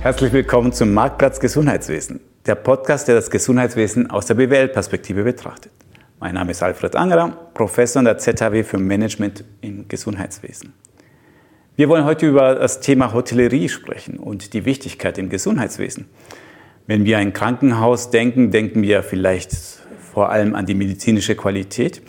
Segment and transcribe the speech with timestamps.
[0.00, 5.72] Herzlich willkommen zum Marktplatz Gesundheitswesen, der Podcast, der das Gesundheitswesen aus der BWL-Perspektive betrachtet.
[6.20, 10.72] Mein Name ist Alfred Angerer, Professor an der ZHW für Management im Gesundheitswesen.
[11.74, 16.06] Wir wollen heute über das Thema Hotellerie sprechen und die Wichtigkeit im Gesundheitswesen.
[16.86, 19.50] Wenn wir an ein Krankenhaus denken, denken wir vielleicht
[20.12, 22.02] vor allem an die medizinische Qualität.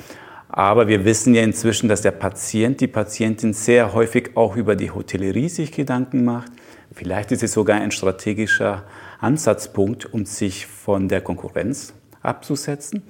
[0.48, 4.92] Aber wir wissen ja inzwischen, dass der Patient, die Patientin sehr häufig auch über die
[4.92, 6.52] Hotellerie sich Gedanken macht
[6.92, 8.84] Vielleicht ist es sogar ein strategischer
[9.20, 13.04] Ansatzpunkt, um sich von der Konkurrenz abzusetzen.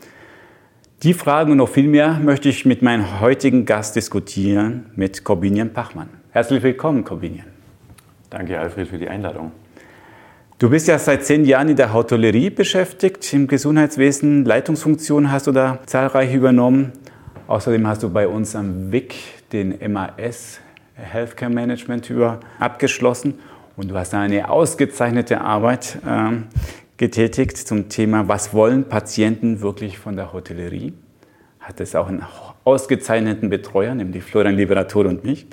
[1.01, 5.71] Die Fragen und noch viel mehr möchte ich mit meinem heutigen Gast diskutieren, mit Corbinian
[5.71, 6.09] Pachmann.
[6.31, 7.47] Herzlich willkommen, Corbinian.
[8.29, 9.53] Danke, Alfred, für die Einladung.
[10.59, 14.43] Du bist ja seit zehn Jahren in der Hotellerie beschäftigt, im Gesundheitswesen.
[14.43, 16.91] Leitungsfunktionen hast du da zahlreich übernommen.
[17.47, 19.15] Außerdem hast du bei uns am WIC
[19.53, 20.59] den MAS
[20.95, 23.39] Healthcare Management über abgeschlossen
[23.79, 26.31] und du hast eine ausgezeichnete Arbeit äh,
[26.97, 30.91] getätigt zum Thema, was wollen Patienten wirklich von der Hotellerie?
[31.61, 32.25] Hat es auch einen
[32.65, 35.47] ausgezeichneten Betreuer, nämlich Florian Liberator und mich.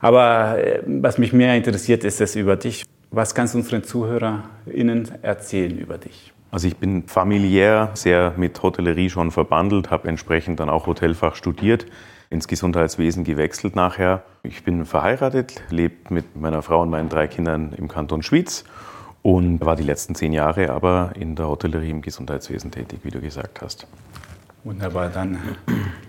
[0.00, 2.86] Aber äh, was mich mehr interessiert, ist es über dich.
[3.10, 6.32] Was kannst du unseren ZuhörerInnen erzählen über dich?
[6.50, 11.84] Also ich bin familiär sehr mit Hotellerie schon verbandelt, habe entsprechend dann auch Hotelfach studiert
[12.30, 14.22] ins Gesundheitswesen gewechselt nachher.
[14.42, 18.64] Ich bin verheiratet, lebe mit meiner Frau und meinen drei Kindern im Kanton Schwyz
[19.22, 23.20] und war die letzten zehn Jahre aber in der Hotellerie im Gesundheitswesen tätig, wie du
[23.20, 23.86] gesagt hast.
[24.64, 25.38] Wunderbar, dann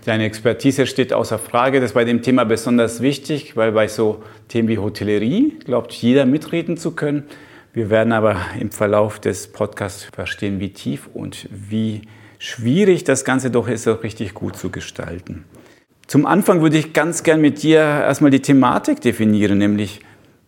[0.06, 1.80] deine Expertise steht außer Frage.
[1.80, 6.24] Das ist bei dem Thema besonders wichtig, weil bei so Themen wie Hotellerie glaubt jeder
[6.24, 7.24] mitreden zu können.
[7.74, 12.02] Wir werden aber im Verlauf des Podcasts verstehen, wie tief und wie
[12.38, 15.44] schwierig das Ganze doch ist, auch richtig gut zu gestalten.
[16.06, 20.02] Zum Anfang würde ich ganz gern mit dir erstmal die Thematik definieren, nämlich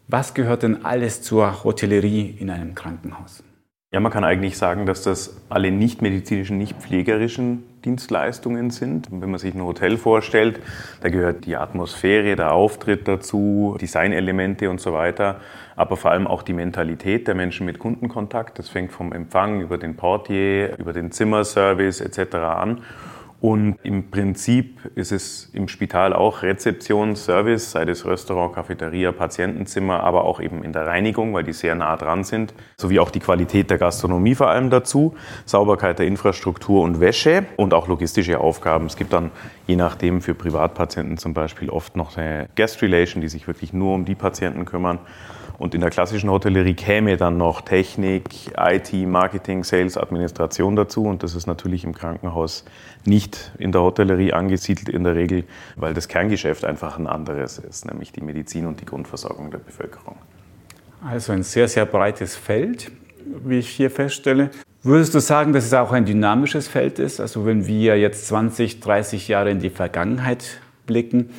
[0.06, 3.42] was gehört denn alles zur Hotellerie in einem Krankenhaus?
[3.90, 9.08] Ja, man kann eigentlich sagen, dass das alle nicht medizinischen, nicht pflegerischen Dienstleistungen sind.
[9.10, 10.60] Wenn man sich ein Hotel vorstellt,
[11.00, 15.40] da gehört die Atmosphäre, der Auftritt dazu, Designelemente und so weiter,
[15.74, 18.58] aber vor allem auch die Mentalität der Menschen mit Kundenkontakt.
[18.58, 22.34] Das fängt vom Empfang über den Portier, über den Zimmerservice etc.
[22.36, 22.82] an.
[23.40, 30.02] Und im Prinzip ist es im Spital auch Rezeption, Service, sei es Restaurant, Cafeteria, Patientenzimmer,
[30.02, 33.20] aber auch eben in der Reinigung, weil die sehr nah dran sind, sowie auch die
[33.20, 38.86] Qualität der Gastronomie vor allem dazu, Sauberkeit der Infrastruktur und Wäsche und auch logistische Aufgaben.
[38.86, 39.30] Es gibt dann
[39.68, 43.94] je nachdem für Privatpatienten zum Beispiel oft noch eine Guest Relation, die sich wirklich nur
[43.94, 44.98] um die Patienten kümmern.
[45.58, 48.24] Und in der klassischen Hotellerie käme dann noch Technik,
[48.56, 51.02] IT, Marketing, Sales, Administration dazu.
[51.02, 52.64] Und das ist natürlich im Krankenhaus
[53.04, 57.86] nicht in der Hotellerie angesiedelt in der Regel, weil das Kerngeschäft einfach ein anderes ist,
[57.86, 60.16] nämlich die Medizin und die Grundversorgung der Bevölkerung.
[61.04, 62.92] Also ein sehr, sehr breites Feld,
[63.44, 64.50] wie ich hier feststelle.
[64.84, 67.18] Würdest du sagen, dass es auch ein dynamisches Feld ist?
[67.18, 71.30] Also wenn wir jetzt 20, 30 Jahre in die Vergangenheit blicken,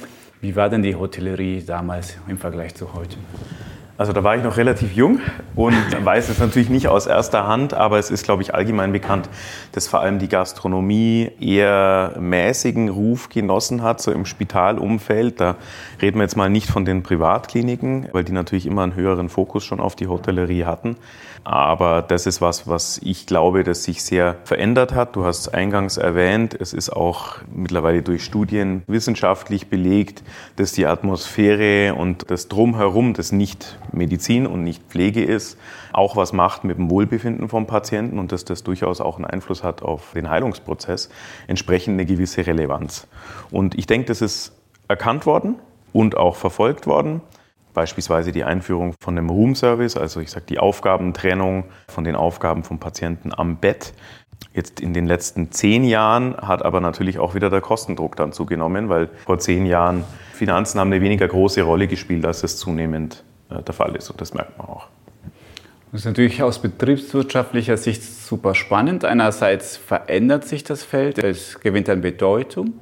[0.41, 3.15] wie war denn die Hotellerie damals im Vergleich zu heute?
[3.99, 5.19] Also da war ich noch relativ jung
[5.57, 9.27] und weiß es natürlich nicht aus erster Hand, aber es ist, glaube ich, allgemein bekannt,
[9.73, 15.41] dass vor allem die Gastronomie eher mäßigen Ruf genossen hat, so im Spitalumfeld.
[15.41, 15.57] Da
[16.01, 19.63] reden wir jetzt mal nicht von den Privatkliniken, weil die natürlich immer einen höheren Fokus
[19.63, 20.95] schon auf die Hotellerie hatten.
[21.43, 25.15] Aber das ist was, was ich glaube, das sich sehr verändert hat.
[25.15, 30.23] Du hast es eingangs erwähnt, es ist auch mittlerweile durch Studien wissenschaftlich belegt,
[30.57, 35.57] dass die Atmosphäre und das Drumherum, das nicht Medizin und nicht Pflege ist,
[35.93, 39.63] auch was macht mit dem Wohlbefinden vom Patienten und dass das durchaus auch einen Einfluss
[39.63, 41.09] hat auf den Heilungsprozess,
[41.47, 43.07] entsprechend eine gewisse Relevanz.
[43.49, 44.53] Und ich denke, das ist
[44.87, 45.55] erkannt worden
[45.93, 47.21] und auch verfolgt worden.
[47.73, 52.79] Beispielsweise die Einführung von einem Room-Service, also ich sage die Aufgabentrennung von den Aufgaben vom
[52.79, 53.93] Patienten am Bett.
[54.53, 58.89] Jetzt in den letzten zehn Jahren hat aber natürlich auch wieder der Kostendruck dann zugenommen,
[58.89, 60.03] weil vor zehn Jahren
[60.33, 64.09] Finanzen haben eine weniger große Rolle gespielt, als es zunehmend äh, der Fall ist.
[64.09, 64.87] Und das merkt man auch.
[65.91, 69.05] Das ist natürlich aus betriebswirtschaftlicher Sicht super spannend.
[69.05, 72.73] Einerseits verändert sich das Feld, es gewinnt an Bedeutung.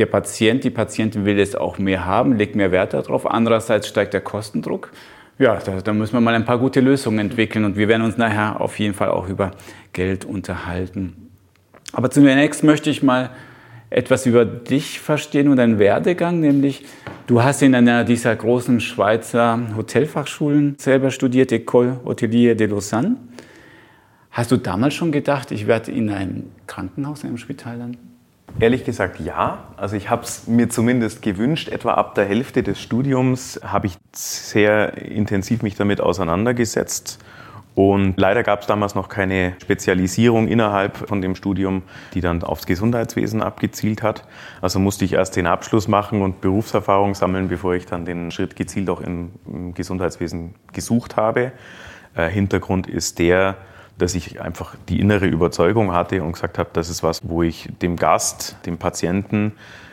[0.00, 3.30] Der Patient, die Patientin will es auch mehr haben, legt mehr Wert darauf.
[3.30, 4.92] Andererseits steigt der Kostendruck.
[5.38, 8.16] Ja, da, da, müssen wir mal ein paar gute Lösungen entwickeln und wir werden uns
[8.16, 9.50] nachher auf jeden Fall auch über
[9.92, 11.28] Geld unterhalten.
[11.92, 13.28] Aber zunächst möchte ich mal
[13.90, 16.86] etwas über dich verstehen und deinen Werdegang, nämlich
[17.26, 23.16] du hast in einer dieser großen Schweizer Hotelfachschulen selber studiert, École Hotelier de Lausanne.
[24.30, 28.09] Hast du damals schon gedacht, ich werde in einem Krankenhaus, in einem Spital landen?
[28.58, 29.64] Ehrlich gesagt ja.
[29.76, 31.68] Also ich habe es mir zumindest gewünscht.
[31.68, 37.18] Etwa ab der Hälfte des Studiums habe ich sehr intensiv mich damit auseinandergesetzt.
[37.74, 41.82] Und leider gab es damals noch keine Spezialisierung innerhalb von dem Studium,
[42.14, 44.24] die dann aufs Gesundheitswesen abgezielt hat.
[44.60, 48.56] Also musste ich erst den Abschluss machen und Berufserfahrung sammeln, bevor ich dann den Schritt
[48.56, 49.30] gezielt auch im,
[49.74, 51.52] Gesundheitswesen gesucht habe.
[52.14, 53.56] Äh, Hintergrund ist der,
[54.00, 57.68] dass ich einfach die innere Überzeugung hatte und gesagt habe, das ist was, wo ich
[57.82, 59.52] dem Gast, dem Patienten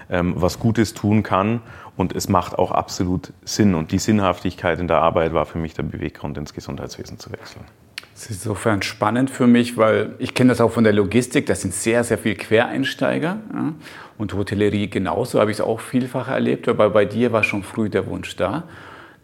[0.10, 1.62] ähm, was Gutes tun kann.
[1.96, 3.74] Und es macht auch absolut Sinn.
[3.74, 7.66] Und die Sinnhaftigkeit in der Arbeit war für mich der Beweggrund, ins Gesundheitswesen zu wechseln.
[8.14, 11.46] Das ist insofern spannend für mich, weil ich kenne das auch von der Logistik.
[11.48, 13.38] Das sind sehr, sehr viele Quereinsteiger.
[13.54, 13.74] Ja.
[14.18, 16.68] Und Hotellerie genauso habe ich es auch vielfach erlebt.
[16.68, 18.64] Aber bei dir war schon früh der Wunsch da.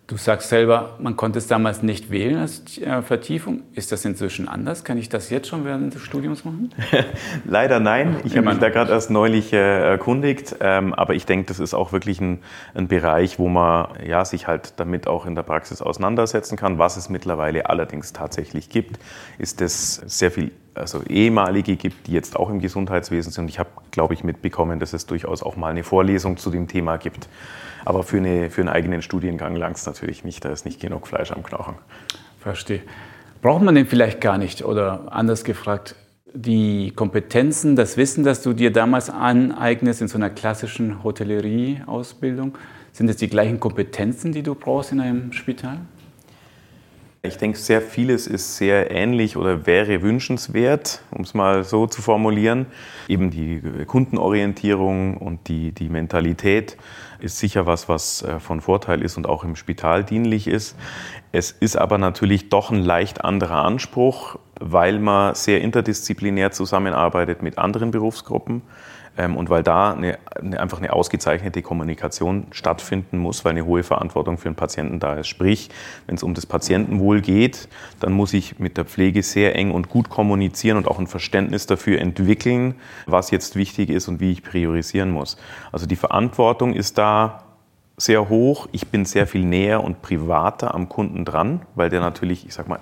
[0.05, 3.61] Du sagst selber, man konnte es damals nicht wählen als äh, Vertiefung.
[3.73, 4.83] Ist das inzwischen anders?
[4.83, 6.71] Kann ich das jetzt schon während des Studiums machen?
[7.45, 8.17] Leider nein.
[8.25, 10.57] Ich habe mich da gerade erst neulich äh, erkundigt.
[10.59, 12.39] Ähm, aber ich denke, das ist auch wirklich ein,
[12.73, 16.77] ein, Bereich, wo man ja, sich halt damit auch in der Praxis auseinandersetzen kann.
[16.77, 18.99] Was es mittlerweile allerdings tatsächlich gibt,
[19.38, 23.49] ist, dass sehr viel also ehemalige gibt, die jetzt auch im Gesundheitswesen sind.
[23.49, 26.97] Ich habe, glaube ich, mitbekommen, dass es durchaus auch mal eine Vorlesung zu dem Thema
[26.97, 27.27] gibt.
[27.85, 31.07] Aber für, eine, für einen eigenen Studiengang langt es natürlich nicht, da ist nicht genug
[31.07, 31.75] Fleisch am Knochen.
[32.39, 32.81] Verstehe.
[33.41, 34.63] Braucht man den vielleicht gar nicht?
[34.63, 35.95] Oder anders gefragt,
[36.33, 42.57] die Kompetenzen, das Wissen, das du dir damals aneignest in so einer klassischen Hotellerie-Ausbildung,
[42.91, 45.79] sind es die gleichen Kompetenzen, die du brauchst in einem Spital?
[47.25, 52.01] Ich denke, sehr vieles ist sehr ähnlich oder wäre wünschenswert, um es mal so zu
[52.01, 52.65] formulieren.
[53.07, 56.75] Eben die Kundenorientierung und die, die Mentalität
[57.21, 60.75] ist sicher was, was äh, von Vorteil ist und auch im Spital dienlich ist.
[61.31, 67.57] Es ist aber natürlich doch ein leicht anderer Anspruch, weil man sehr interdisziplinär zusammenarbeitet mit
[67.57, 68.63] anderen Berufsgruppen.
[69.18, 70.18] Ähm, und weil da eine,
[70.60, 75.27] einfach eine ausgezeichnete Kommunikation stattfinden muss, weil eine hohe Verantwortung für den Patienten da ist.
[75.27, 75.69] Sprich,
[76.07, 77.68] wenn es um das Patientenwohl geht,
[78.00, 81.68] dann muss ich mit der Pflege sehr eng und gut kommunizieren und auch ein Verständnis
[81.68, 82.75] dafür entwickeln,
[83.06, 85.38] was jetzt wichtig ist und wie ich priorisieren muss.
[85.71, 87.44] Also die Verantwortung ist da
[87.98, 88.68] sehr hoch.
[88.71, 92.68] Ich bin sehr viel näher und privater am Kunden dran, weil der natürlich, ich sag
[92.68, 92.80] mal,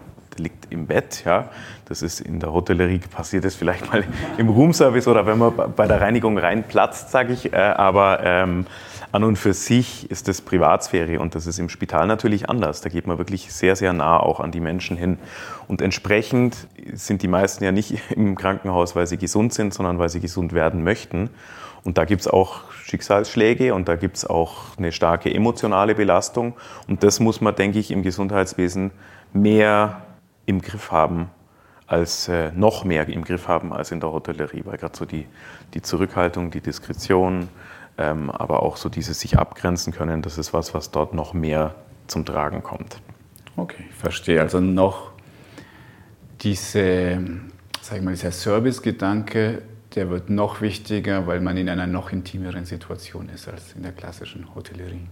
[0.72, 1.24] im Bett.
[1.26, 1.50] Ja.
[1.86, 4.04] Das ist in der Hotellerie passiert es vielleicht mal
[4.38, 7.54] im Roomservice oder wenn man bei der Reinigung reinplatzt, sage ich.
[7.54, 8.66] Äh, aber ähm,
[9.12, 12.82] an und für sich ist das Privatsphäre und das ist im Spital natürlich anders.
[12.82, 15.18] Da geht man wirklich sehr, sehr nah auch an die Menschen hin.
[15.68, 20.10] Und entsprechend sind die meisten ja nicht im Krankenhaus, weil sie gesund sind, sondern weil
[20.10, 21.30] sie gesund werden möchten.
[21.84, 26.54] Und da gibt es auch Schicksalsschläge und da gibt es auch eine starke emotionale Belastung.
[26.88, 28.92] Und das muss man, denke ich, im Gesundheitswesen
[29.34, 30.02] mehr
[30.46, 31.30] im Griff haben,
[31.88, 35.26] als äh, noch mehr im Griff haben als in der Hotellerie, weil gerade so die,
[35.74, 37.50] die Zurückhaltung, die Diskretion,
[37.98, 41.76] ähm, aber auch so dieses sich abgrenzen können, das ist was, was dort noch mehr
[42.08, 43.02] zum Tragen kommt.
[43.58, 44.40] Okay, verstehe.
[44.40, 45.12] Also noch
[46.42, 47.20] diese,
[47.82, 49.62] sag ich mal, dieser Service-Gedanke,
[49.96, 53.92] der wird noch wichtiger, weil man in einer noch intimeren Situation ist als in der
[53.92, 55.08] klassischen Hotellerie.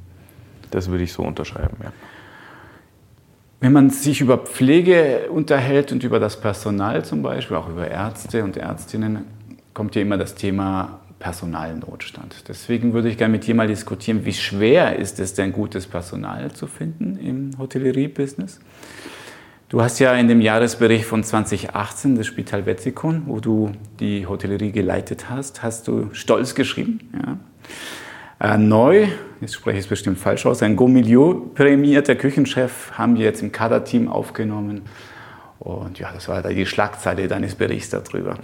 [0.71, 1.91] Das würde ich so unterschreiben, ja.
[3.61, 8.43] Wenn man sich über Pflege unterhält und über das Personal zum Beispiel, auch über Ärzte
[8.43, 9.25] und Ärztinnen,
[9.73, 12.47] kommt ja immer das Thema Personalnotstand.
[12.47, 16.51] Deswegen würde ich gerne mit dir mal diskutieren, wie schwer ist es denn, gutes Personal
[16.53, 18.59] zu finden im Hotellerie-Business?
[19.67, 24.71] Du hast ja in dem Jahresbericht von 2018 des Spital Wetzikon, wo du die Hotellerie
[24.71, 27.01] geleitet hast, hast du stolz geschrieben.
[27.13, 27.37] Ja.
[28.39, 29.07] Äh, neu,
[29.41, 33.51] jetzt spreche ich es bestimmt falsch aus, ein Gomilio prämierter Küchenchef haben wir jetzt im
[33.51, 34.83] Kaderteam aufgenommen.
[35.59, 38.35] Und ja, das war da die Schlagzeile deines Berichts darüber.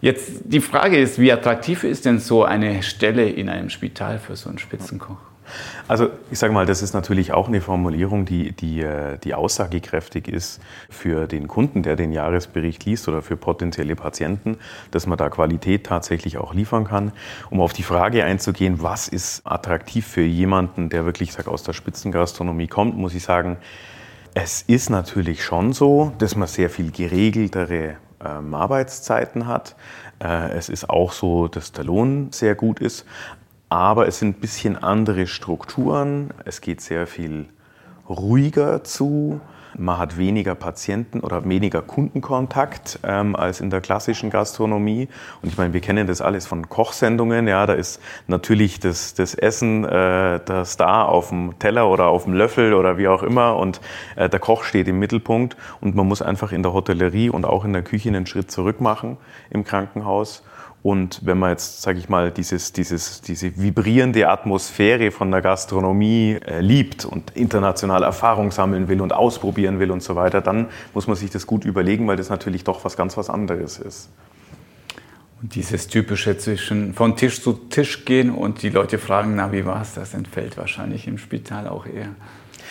[0.00, 4.36] Jetzt die Frage ist, wie attraktiv ist denn so eine Stelle in einem Spital für
[4.36, 5.31] so einen Spitzenkoch?
[5.88, 10.28] Also ich sage mal, das ist natürlich auch eine Formulierung, die, die, äh, die aussagekräftig
[10.28, 14.58] ist für den Kunden, der den Jahresbericht liest oder für potenzielle Patienten,
[14.90, 17.12] dass man da Qualität tatsächlich auch liefern kann.
[17.50, 21.72] Um auf die Frage einzugehen, was ist attraktiv für jemanden, der wirklich sag, aus der
[21.72, 23.58] Spitzengastronomie kommt, muss ich sagen,
[24.34, 29.76] es ist natürlich schon so, dass man sehr viel geregeltere ähm, Arbeitszeiten hat.
[30.22, 33.04] Äh, es ist auch so, dass der Lohn sehr gut ist
[33.72, 36.34] aber es sind ein bisschen andere Strukturen.
[36.44, 37.46] Es geht sehr viel
[38.06, 39.40] ruhiger zu.
[39.78, 45.08] Man hat weniger Patienten oder weniger Kundenkontakt ähm, als in der klassischen Gastronomie.
[45.40, 47.48] Und ich meine, wir kennen das alles von Kochsendungen.
[47.48, 52.24] Ja, da ist natürlich das, das Essen äh, das da auf dem Teller oder auf
[52.24, 53.56] dem Löffel oder wie auch immer.
[53.56, 53.80] Und
[54.16, 55.56] äh, der Koch steht im Mittelpunkt.
[55.80, 58.82] Und man muss einfach in der Hotellerie und auch in der Küche einen Schritt zurück
[58.82, 59.16] machen
[59.48, 60.42] im Krankenhaus
[60.82, 66.38] Und wenn man jetzt, sage ich mal, dieses, dieses, diese vibrierende Atmosphäre von der Gastronomie
[66.44, 71.06] äh, liebt und international Erfahrung sammeln will und ausprobieren will und so weiter, dann muss
[71.06, 74.10] man sich das gut überlegen, weil das natürlich doch was ganz was anderes ist.
[75.40, 79.64] Und dieses typische zwischen von Tisch zu Tisch gehen und die Leute fragen, na, wie
[79.64, 82.08] war es, das entfällt wahrscheinlich im Spital auch eher.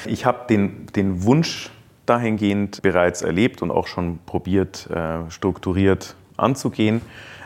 [0.06, 1.70] Ich habe den, den Wunsch
[2.06, 7.02] dahingehend bereits erlebt und auch schon probiert, äh, strukturiert anzugehen.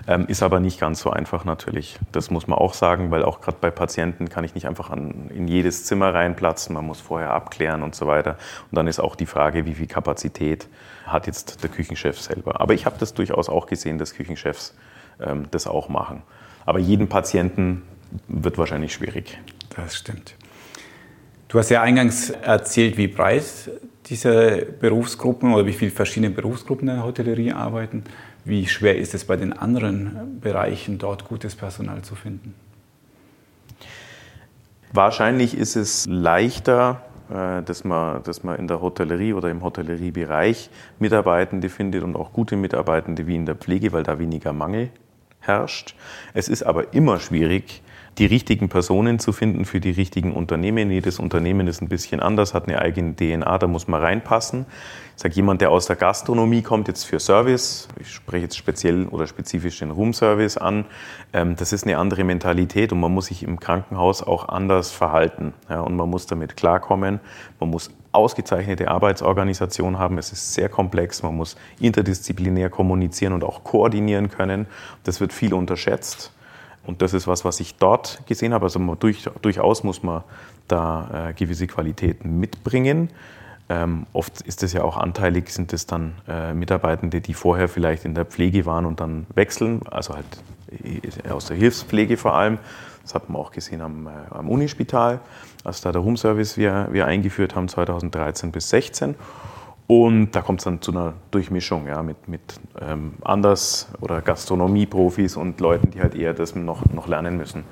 [0.07, 1.97] Ähm, ist aber nicht ganz so einfach natürlich.
[2.11, 5.31] Das muss man auch sagen, weil auch gerade bei Patienten kann ich nicht einfach an,
[5.33, 6.75] in jedes Zimmer reinplatzen.
[6.75, 8.37] Man muss vorher abklären und so weiter.
[8.69, 10.67] Und dann ist auch die Frage, wie viel Kapazität
[11.07, 12.61] hat jetzt der Küchenchef selber.
[12.61, 14.75] Aber ich habe das durchaus auch gesehen, dass Küchenchefs
[15.19, 16.21] ähm, das auch machen.
[16.67, 17.81] Aber jeden Patienten
[18.27, 19.39] wird wahrscheinlich schwierig.
[19.75, 20.35] Das stimmt.
[21.47, 23.43] Du hast ja eingangs erzählt, wie breit
[24.07, 28.03] diese Berufsgruppen oder wie viele verschiedene Berufsgruppen in der Hotellerie arbeiten.
[28.45, 32.53] Wie schwer ist es bei den anderen Bereichen, dort gutes Personal zu finden?
[34.93, 40.69] Wahrscheinlich ist es leichter, äh, dass man, dass man in der Hotellerie oder im Hotelleriebereich
[40.99, 44.91] Mitarbeitende findet und auch gute Mitarbeitende wie in der Pflege, weil da weniger Mangel
[45.39, 45.95] herrscht.
[46.35, 47.81] Es ist aber immer schwierig,
[48.17, 50.89] die richtigen Personen zu finden für die richtigen Unternehmen.
[50.89, 54.65] Jedes Unternehmen ist ein bisschen anders, hat eine eigene DNA, da muss man reinpassen.
[55.15, 59.07] Ich sage, jemand, der aus der Gastronomie kommt, jetzt für Service, ich spreche jetzt speziell
[59.07, 60.85] oder spezifisch den Roomservice an,
[61.33, 65.53] ähm, das ist eine andere Mentalität und man muss sich im Krankenhaus auch anders verhalten.
[65.69, 67.19] Und man muss damit klarkommen,
[67.59, 70.17] man muss ausgezeichnete Arbeitsorganisation haben.
[70.17, 74.67] Es ist sehr komplex, man muss interdisziplinär kommunizieren und auch koordinieren können.
[75.03, 76.31] Das wird viel unterschätzt.
[76.85, 78.65] Und das ist was, was ich dort gesehen habe.
[78.65, 80.23] Also durch, durchaus muss man
[80.67, 83.09] da äh, gewisse Qualitäten mitbringen.
[83.67, 88.05] Ähm, oft ist es ja auch anteilig, sind es dann äh, Mitarbeitende, die vorher vielleicht
[88.05, 90.25] in der Pflege waren und dann wechseln, also halt
[90.83, 92.59] äh, aus der Hilfspflege vor allem.
[93.01, 95.19] Das hat man auch gesehen am, äh, am Unispital,
[95.63, 99.15] als da der Home Service wir, wir eingeführt haben 2013 bis 2016.
[99.87, 105.37] Und da kommt es dann zu einer Durchmischung ja, mit, mit ähm, Anders- oder Gastronomieprofis
[105.37, 107.63] und Leuten, die halt eher das noch, noch lernen müssen.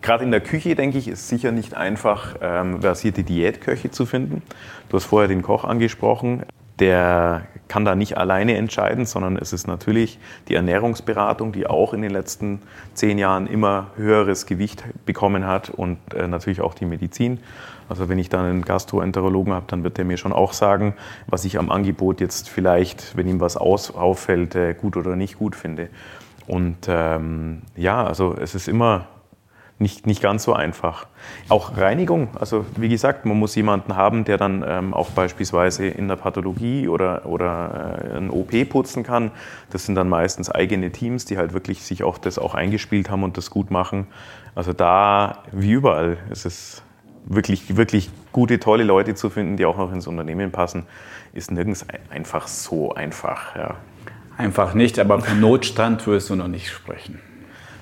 [0.00, 4.42] Gerade in der Küche, denke ich, ist sicher nicht einfach, ähm, versierte Diätköche zu finden.
[4.88, 6.42] Du hast vorher den Koch angesprochen.
[6.80, 12.02] Der kann da nicht alleine entscheiden, sondern es ist natürlich die Ernährungsberatung, die auch in
[12.02, 12.62] den letzten
[12.94, 17.40] zehn Jahren immer höheres Gewicht bekommen hat und äh, natürlich auch die Medizin.
[17.88, 20.94] Also wenn ich dann einen Gastroenterologen habe, dann wird der mir schon auch sagen,
[21.26, 25.38] was ich am Angebot jetzt vielleicht, wenn ihm was aus, auffällt, äh, gut oder nicht
[25.38, 25.88] gut finde.
[26.46, 29.06] Und ähm, ja, also es ist immer
[29.78, 31.06] nicht, nicht ganz so einfach.
[31.48, 36.08] Auch Reinigung, also wie gesagt, man muss jemanden haben, der dann ähm, auch beispielsweise in
[36.08, 39.30] der Pathologie oder, oder äh, ein OP putzen kann.
[39.70, 43.22] Das sind dann meistens eigene Teams, die halt wirklich sich auch das auch eingespielt haben
[43.22, 44.08] und das gut machen.
[44.54, 46.82] Also da, wie überall, ist es
[47.28, 50.86] wirklich, wirklich gute, tolle Leute zu finden, die auch noch ins Unternehmen passen,
[51.32, 53.54] ist nirgends einfach so einfach.
[53.54, 53.76] Ja.
[54.36, 57.20] Einfach nicht, aber von Notstand wirst du noch nicht sprechen.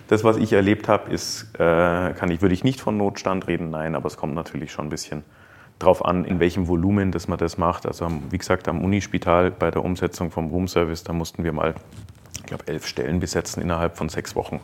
[0.08, 1.58] Das, was ich erlebt habe, ist, äh,
[2.12, 4.90] kann ich, würde ich nicht von Notstand reden, nein, aber es kommt natürlich schon ein
[4.90, 5.24] bisschen
[5.78, 7.86] drauf an, in welchem Volumen dass man das macht.
[7.86, 11.74] Also wie gesagt, am Unispital bei der Umsetzung vom Roomservice, da mussten wir mal,
[12.36, 14.60] ich glaube, elf Stellen besetzen innerhalb von sechs Wochen.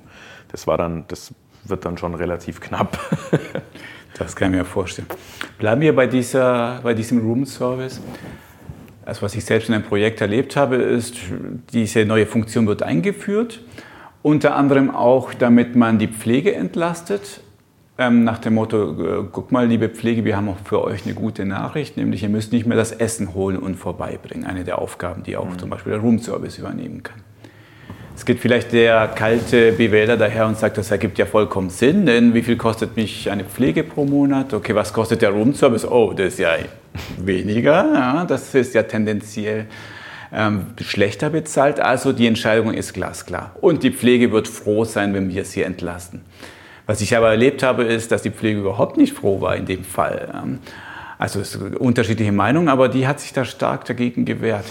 [0.51, 1.35] Das war dann, das
[1.65, 2.99] wird dann schon relativ knapp.
[4.23, 5.09] das kann ich mir vorstellen.
[5.59, 8.01] Bleiben wir bei, dieser, bei diesem Room-Service.
[9.05, 11.17] Also was ich selbst in einem Projekt erlebt habe, ist,
[11.73, 13.61] diese neue Funktion wird eingeführt.
[14.23, 17.41] Unter anderem auch, damit man die Pflege entlastet.
[17.99, 21.15] Ähm, nach dem Motto, äh, guck mal, liebe Pflege, wir haben auch für euch eine
[21.15, 24.47] gute Nachricht, nämlich ihr müsst nicht mehr das Essen holen und vorbeibringen.
[24.47, 25.59] Eine der Aufgaben, die auch mhm.
[25.59, 27.21] zum Beispiel der Room-Service übernehmen kann.
[28.23, 32.35] Es geht vielleicht der kalte Bewähler daher und sagt, das ergibt ja vollkommen Sinn, denn
[32.35, 34.55] wie viel kostet mich eine Pflege pro Monat?
[34.55, 35.85] Okay, was kostet der Roomservice?
[35.85, 36.51] Oh, das ist ja
[37.19, 37.85] weniger.
[37.93, 39.67] Ja, das ist ja tendenziell
[40.33, 41.81] ähm, schlechter bezahlt.
[41.81, 43.57] Also die Entscheidung ist glasklar.
[43.61, 46.21] Und die Pflege wird froh sein, wenn wir sie entlasten.
[46.87, 49.83] Was ich aber erlebt habe, ist, dass die Pflege überhaupt nicht froh war in dem
[49.83, 50.33] Fall.
[51.19, 54.67] Also es sind unterschiedliche Meinungen, aber die hat sich da stark dagegen gewehrt.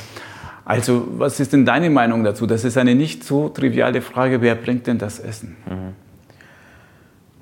[0.72, 2.48] Also, was ist denn deine Meinung dazu?
[2.48, 4.42] Das ist eine nicht so triviale Frage.
[4.42, 5.58] Wer bringt denn das Essen?
[5.66, 5.96] Mhm.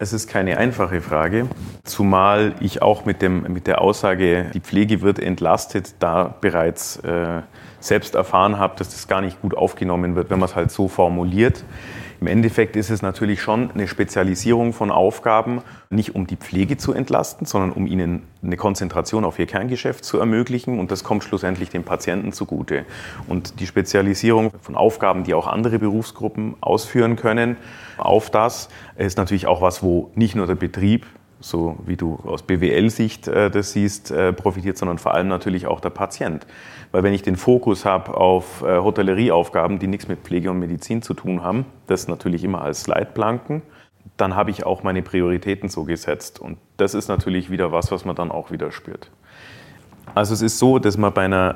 [0.01, 1.47] Es ist keine einfache Frage,
[1.83, 7.41] zumal ich auch mit, dem, mit der Aussage, die Pflege wird entlastet, da bereits äh,
[7.81, 10.87] selbst erfahren habe, dass das gar nicht gut aufgenommen wird, wenn man es halt so
[10.87, 11.65] formuliert.
[12.21, 16.91] Im Endeffekt ist es natürlich schon eine Spezialisierung von Aufgaben, nicht um die Pflege zu
[16.91, 21.69] entlasten, sondern um ihnen eine Konzentration auf ihr Kerngeschäft zu ermöglichen und das kommt schlussendlich
[21.69, 22.85] dem Patienten zugute.
[23.27, 27.55] Und die Spezialisierung von Aufgaben, die auch andere Berufsgruppen ausführen können,
[27.97, 31.05] auf das ist natürlich auch was, wo nicht nur der Betrieb
[31.39, 35.79] so wie du aus BWL-Sicht äh, das siehst, äh, profitiert, sondern vor allem natürlich auch
[35.79, 36.45] der Patient.
[36.91, 41.01] Weil wenn ich den Fokus habe auf äh, Hotellerieaufgaben, die nichts mit Pflege und Medizin
[41.01, 43.61] zu tun haben, das natürlich immer als Leitplanken,
[44.17, 46.39] dann habe ich auch meine Prioritäten so gesetzt.
[46.39, 49.09] Und das ist natürlich wieder was, was man dann auch wieder spürt.
[50.15, 51.55] Also es ist so, dass man bei einer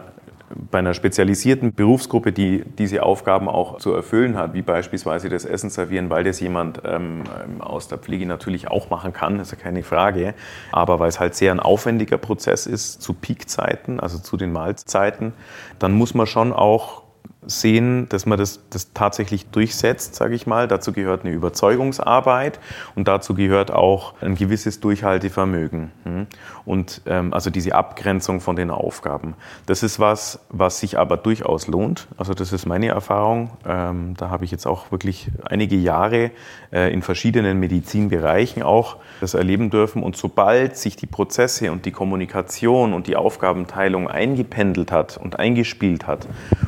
[0.72, 5.70] bei einer spezialisierten Berufsgruppe, die diese Aufgaben auch zu erfüllen hat, wie beispielsweise das Essen
[5.70, 7.24] servieren, weil das jemand ähm,
[7.60, 10.34] aus der Pflege natürlich auch machen kann, ist ja keine Frage.
[10.72, 15.34] Aber weil es halt sehr ein aufwendiger Prozess ist zu Peakzeiten, also zu den Mahlzeiten,
[15.80, 17.03] dann muss man schon auch
[17.46, 20.68] sehen, dass man das, das tatsächlich durchsetzt, sage ich mal.
[20.68, 22.60] Dazu gehört eine Überzeugungsarbeit
[22.96, 25.92] und dazu gehört auch ein gewisses Durchhaltevermögen.
[26.04, 26.28] Hm?
[26.66, 29.36] Und ähm, also diese Abgrenzung von den Aufgaben.
[29.66, 32.08] Das ist was, was sich aber durchaus lohnt.
[32.18, 33.52] Also das ist meine Erfahrung.
[33.66, 36.32] Ähm, da habe ich jetzt auch wirklich einige Jahre
[36.72, 40.04] äh, in verschiedenen Medizinbereichen auch das erleben dürfen.
[40.04, 46.08] Und sobald sich die Prozesse und die Kommunikation und die Aufgabenteilung eingependelt hat und eingespielt
[46.08, 46.28] hat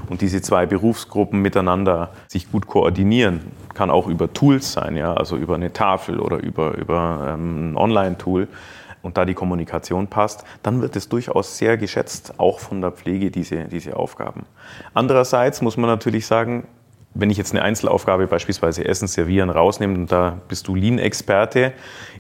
[0.10, 3.42] und diese zwei Berufsgruppen miteinander sich gut koordinieren,
[3.74, 7.78] kann auch über Tools sein, ja, also über eine Tafel oder über, über ähm, ein
[7.78, 8.48] Online-Tool,
[9.06, 13.30] und da die Kommunikation passt, dann wird es durchaus sehr geschätzt, auch von der Pflege,
[13.30, 14.48] diese, diese Aufgaben.
[14.96, 16.68] Andererseits muss man natürlich sagen,
[17.16, 21.72] wenn ich jetzt eine Einzelaufgabe, beispielsweise Essen servieren, rausnehme, und da bist du Lean-Experte,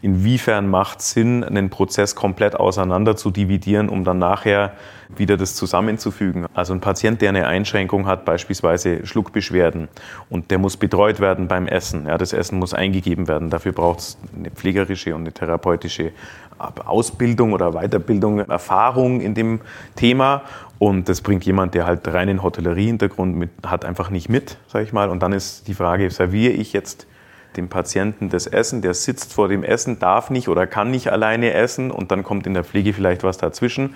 [0.01, 4.73] inwiefern macht es Sinn, einen Prozess komplett auseinander zu dividieren, um dann nachher
[5.15, 6.45] wieder das zusammenzufügen?
[6.53, 9.89] Also ein Patient, der eine Einschränkung hat, beispielsweise Schluckbeschwerden,
[10.29, 12.07] und der muss betreut werden beim Essen.
[12.07, 13.49] Ja, das Essen muss eingegeben werden.
[13.49, 16.13] Dafür braucht es eine pflegerische und eine therapeutische
[16.57, 19.61] Ausbildung oder Weiterbildung, Erfahrung in dem
[19.95, 20.43] Thema.
[20.79, 24.93] Und das bringt jemand, der halt reinen Hotellerie-Hintergrund mit, hat, einfach nicht mit, sage ich
[24.93, 25.09] mal.
[25.09, 27.07] Und dann ist die Frage, serviere ich jetzt
[27.55, 31.53] dem Patienten das Essen, der sitzt vor dem Essen, darf nicht oder kann nicht alleine
[31.53, 33.95] essen und dann kommt in der Pflege vielleicht was dazwischen.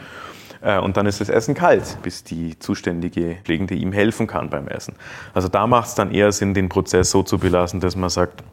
[0.62, 4.68] Äh, und dann ist das Essen kalt, bis die zuständige Pflegende ihm helfen kann beim
[4.68, 4.96] Essen.
[5.34, 8.44] Also da macht es dann eher Sinn, den Prozess so zu belassen, dass man sagt,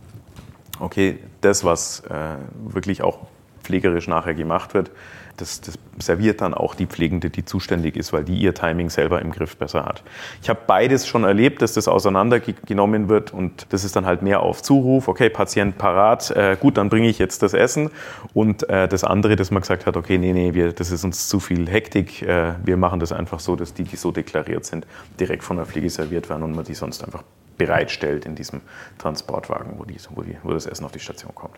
[0.81, 2.37] okay, das, was äh,
[2.73, 3.27] wirklich auch
[3.67, 4.91] pflegerisch nachher gemacht wird,
[5.37, 9.23] das, das, serviert dann auch die Pflegende, die zuständig ist, weil die ihr Timing selber
[9.23, 10.03] im Griff besser hat.
[10.43, 14.41] Ich habe beides schon erlebt, dass das auseinandergenommen wird und das ist dann halt mehr
[14.41, 17.91] auf Zuruf, okay, Patient parat, äh, gut, dann bringe ich jetzt das Essen
[18.35, 21.29] und äh, das andere, dass man gesagt hat, okay, nee, nee, wir, das ist uns
[21.29, 24.87] zu viel Hektik, äh, wir machen das einfach so, dass die, die so deklariert sind,
[25.19, 27.23] direkt von der Pflege serviert werden und man die sonst einfach
[27.57, 28.61] bereitstellt in diesem
[28.99, 31.57] Transportwagen, wo, die, wo, die, wo das Essen auf die Station kommt.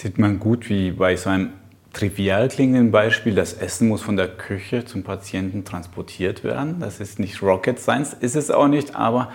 [0.00, 1.50] Sieht man gut, wie bei so einem
[1.92, 6.76] trivial klingenden Beispiel, das Essen muss von der Küche zum Patienten transportiert werden.
[6.78, 9.32] Das ist nicht Rocket Science, ist es auch nicht, aber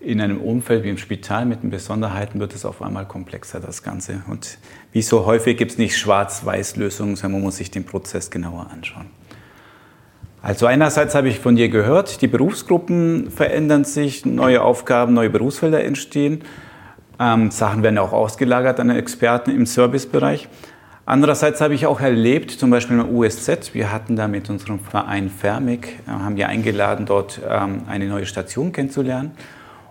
[0.00, 3.82] in einem Umfeld wie im Spital mit den Besonderheiten wird es auf einmal komplexer, das
[3.82, 4.22] Ganze.
[4.28, 4.58] Und
[4.92, 9.06] wie so häufig gibt es nicht Schwarz-Weiß-Lösungen, sondern man muss sich den Prozess genauer anschauen.
[10.42, 15.82] Also einerseits habe ich von dir gehört, die Berufsgruppen verändern sich, neue Aufgaben, neue Berufsfelder
[15.82, 16.42] entstehen.
[17.22, 20.48] Ähm, Sachen werden auch ausgelagert an Experten im Servicebereich.
[21.06, 25.30] Andererseits habe ich auch erlebt, zum Beispiel im USZ, wir hatten da mit unserem Verein
[25.30, 29.32] Fermig, äh, haben wir eingeladen, dort ähm, eine neue Station kennenzulernen.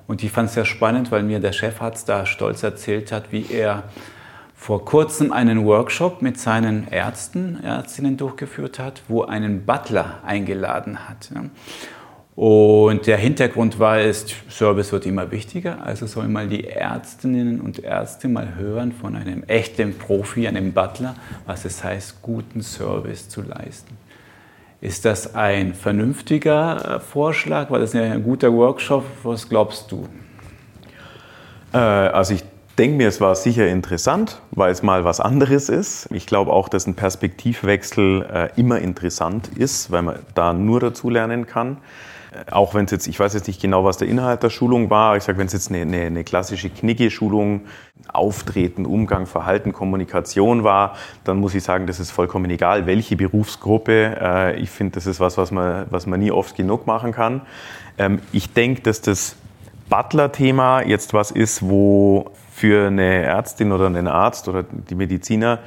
[0.08, 3.46] Und ich fand es sehr spannend, weil mir der Chefarzt da stolz erzählt hat, wie
[3.50, 3.84] er
[4.54, 11.30] vor kurzem einen Workshop mit seinen Ärzten, Ärztinnen durchgeführt hat, wo einen Butler eingeladen hat.
[12.36, 17.84] Und der Hintergrund war, ist, Service wird immer wichtiger, also sollen mal die Ärztinnen und
[17.84, 21.16] Ärzte mal hören von einem echten Profi, einem Butler,
[21.46, 23.98] was es heißt, guten Service zu leisten.
[24.80, 27.70] Ist das ein vernünftiger äh, Vorschlag?
[27.70, 29.06] War das ein guter Workshop?
[29.24, 30.08] Was glaubst du?
[31.72, 32.44] Äh, also ich
[32.80, 36.08] denke mir, es war sicher interessant, weil es mal was anderes ist.
[36.12, 41.46] Ich glaube auch, dass ein Perspektivwechsel äh, immer interessant ist, weil man da nur dazulernen
[41.46, 41.78] kann.
[42.50, 45.18] Auch wenn es jetzt, ich weiß jetzt nicht genau, was der Inhalt der Schulung war,
[45.18, 47.62] ich sage, wenn es jetzt eine, eine, eine klassische Knicke-Schulung,
[48.08, 54.16] Auftreten, Umgang, Verhalten, Kommunikation war, dann muss ich sagen, das ist vollkommen egal, welche Berufsgruppe.
[54.22, 57.42] Äh, ich finde, das ist was, was man, was man nie oft genug machen kann.
[57.98, 59.36] Ähm, ich denke, dass das
[59.90, 65.60] Butler-Thema jetzt was ist, wo für eine Ärztin oder einen Arzt oder die Mediziner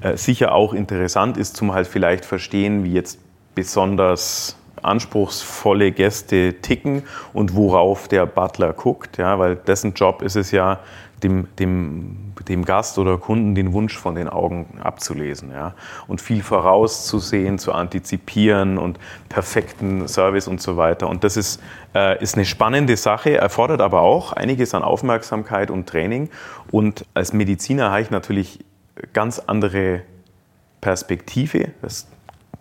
[0.00, 3.18] äh, sicher auch interessant ist, zum halt vielleicht verstehen, wie jetzt
[3.56, 10.50] besonders anspruchsvolle Gäste ticken und worauf der Butler guckt, ja, weil dessen Job ist es
[10.50, 10.80] ja,
[11.22, 15.74] dem, dem, dem Gast oder Kunden den Wunsch von den Augen abzulesen ja?
[16.08, 21.08] und viel vorauszusehen, zu antizipieren und perfekten Service und so weiter.
[21.08, 21.62] Und das ist,
[21.94, 26.30] äh, ist eine spannende Sache, erfordert aber auch einiges an Aufmerksamkeit und Training.
[26.70, 28.64] Und als Mediziner habe ich natürlich
[29.12, 30.02] ganz andere
[30.80, 31.70] Perspektive.
[31.82, 32.08] Das ist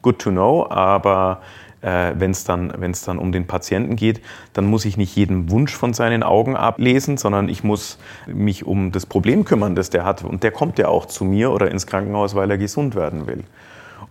[0.01, 1.41] good to know, aber
[1.81, 2.73] äh, wenn es dann,
[3.05, 4.21] dann um den Patienten geht,
[4.53, 8.91] dann muss ich nicht jeden Wunsch von seinen Augen ablesen, sondern ich muss mich um
[8.91, 10.23] das Problem kümmern, das der hat.
[10.23, 13.43] Und der kommt ja auch zu mir oder ins Krankenhaus, weil er gesund werden will.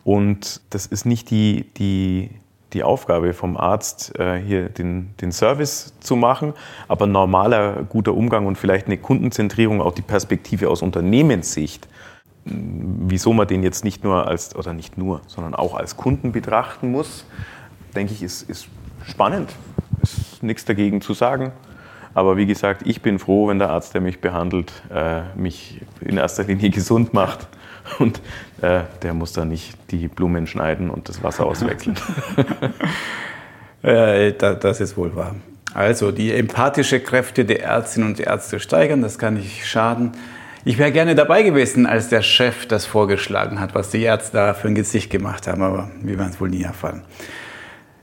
[0.05, 2.31] Und das ist nicht die, die,
[2.73, 6.55] die Aufgabe vom Arzt, äh, hier den, den Service zu machen,
[6.89, 11.89] aber normaler guter Umgang und vielleicht eine Kundenzentrierung, auch die Perspektive aus Unternehmenssicht,
[12.45, 16.91] wieso man den jetzt nicht nur als, oder nicht nur, sondern auch als Kunden betrachten
[16.91, 17.27] muss,
[17.95, 18.69] denke ich, ist, ist
[19.09, 19.51] spannend.
[20.03, 21.53] Ist nichts dagegen zu sagen.
[22.15, 26.17] Aber wie gesagt, ich bin froh, wenn der Arzt, der mich behandelt, äh, mich in
[26.17, 27.47] erster Linie gesund macht.
[27.99, 28.21] Und
[28.63, 31.97] äh, der muss dann nicht die Blumen schneiden und das Wasser auswechseln.
[33.83, 35.35] äh, das ist wohl wahr.
[35.73, 40.13] Also die empathische Kräfte der Ärztinnen und Ärzte steigern, das kann nicht schaden.
[40.65, 44.55] Ich wäre gerne dabei gewesen, als der Chef das vorgeschlagen hat, was die Ärzte da
[44.55, 47.03] für ein Gesicht gemacht haben, aber wir werden es wohl nie erfahren.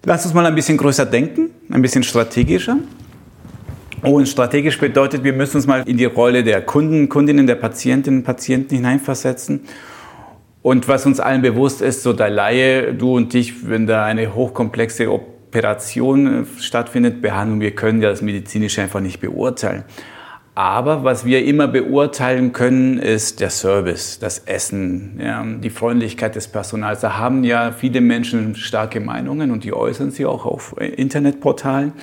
[0.07, 2.77] Lass uns mal ein bisschen größer denken, ein bisschen strategischer.
[4.01, 8.23] Und strategisch bedeutet, wir müssen uns mal in die Rolle der Kunden, Kundinnen, der Patientinnen,
[8.23, 9.65] Patienten hineinversetzen.
[10.61, 14.33] Und was uns allen bewusst ist, so der Laie, du und ich, wenn da eine
[14.33, 19.83] hochkomplexe Operation äh, stattfindet, Behandlung, wir können ja das Medizinische einfach nicht beurteilen.
[20.57, 26.47] Aber was wir immer beurteilen können, ist der Service, das Essen, ja, die Freundlichkeit des
[26.47, 27.01] Personals.
[27.01, 31.93] Da haben ja viele Menschen starke Meinungen und die äußern sie auch auf Internetportalen.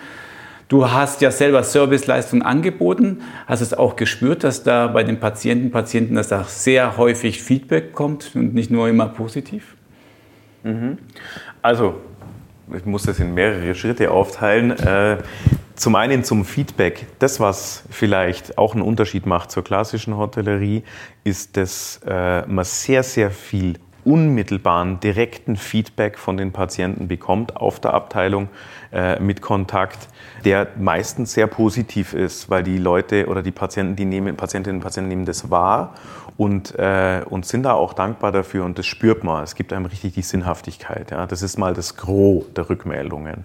[0.68, 5.72] Du hast ja selber Serviceleistungen angeboten, hast es auch gespürt, dass da bei den Patienten,
[5.72, 9.74] Patienten, dass da sehr häufig Feedback kommt und nicht nur immer positiv?
[10.62, 10.98] Mhm.
[11.60, 11.96] Also,
[12.72, 14.70] ich muss das in mehrere Schritte aufteilen.
[14.70, 15.18] Äh,
[15.76, 17.06] zum einen zum Feedback.
[17.18, 20.84] Das, was vielleicht auch einen Unterschied macht zur klassischen Hotellerie,
[21.24, 27.80] ist, dass äh, man sehr, sehr viel unmittelbaren, direkten Feedback von den Patienten bekommt auf
[27.80, 28.48] der Abteilung
[28.92, 30.08] äh, mit Kontakt,
[30.44, 34.82] der meistens sehr positiv ist, weil die Leute oder die Patienten, die nehmen, Patientinnen und
[34.82, 35.94] Patienten nehmen das wahr
[36.36, 39.44] und, äh, und sind da auch dankbar dafür und das spürt man.
[39.44, 41.10] Es gibt einem richtig die Sinnhaftigkeit.
[41.10, 41.26] Ja.
[41.26, 43.44] Das ist mal das Gros der Rückmeldungen.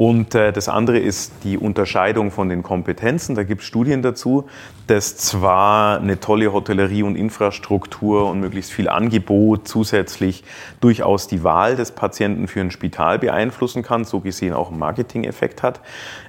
[0.00, 3.34] Und äh, das andere ist die Unterscheidung von den Kompetenzen.
[3.34, 4.48] Da gibt es Studien dazu,
[4.86, 10.42] dass zwar eine tolle Hotellerie und Infrastruktur und möglichst viel Angebot zusätzlich
[10.80, 15.62] durchaus die Wahl des Patienten für ein Spital beeinflussen kann, so gesehen auch einen Marketing-Effekt
[15.62, 15.82] hat,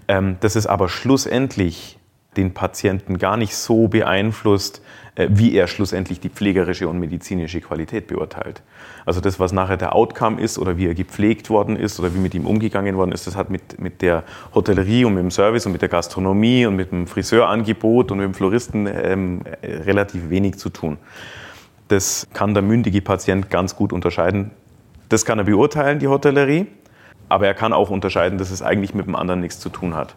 [0.10, 1.98] ähm, dass es aber schlussendlich
[2.36, 4.82] den Patienten gar nicht so beeinflusst,
[5.16, 8.62] wie er schlussendlich die pflegerische und medizinische Qualität beurteilt.
[9.06, 12.20] Also das, was nachher der Outcome ist oder wie er gepflegt worden ist oder wie
[12.20, 14.24] mit ihm umgegangen worden ist, das hat mit, mit der
[14.56, 18.26] Hotellerie und mit dem Service und mit der Gastronomie und mit dem Friseurangebot und mit
[18.26, 20.98] dem Floristen ähm, relativ wenig zu tun.
[21.90, 24.52] Das kann der mündige Patient ganz gut unterscheiden.
[25.10, 26.68] Das kann er beurteilen, die Hotellerie,
[27.28, 30.16] aber er kann auch unterscheiden, dass es eigentlich mit dem anderen nichts zu tun hat.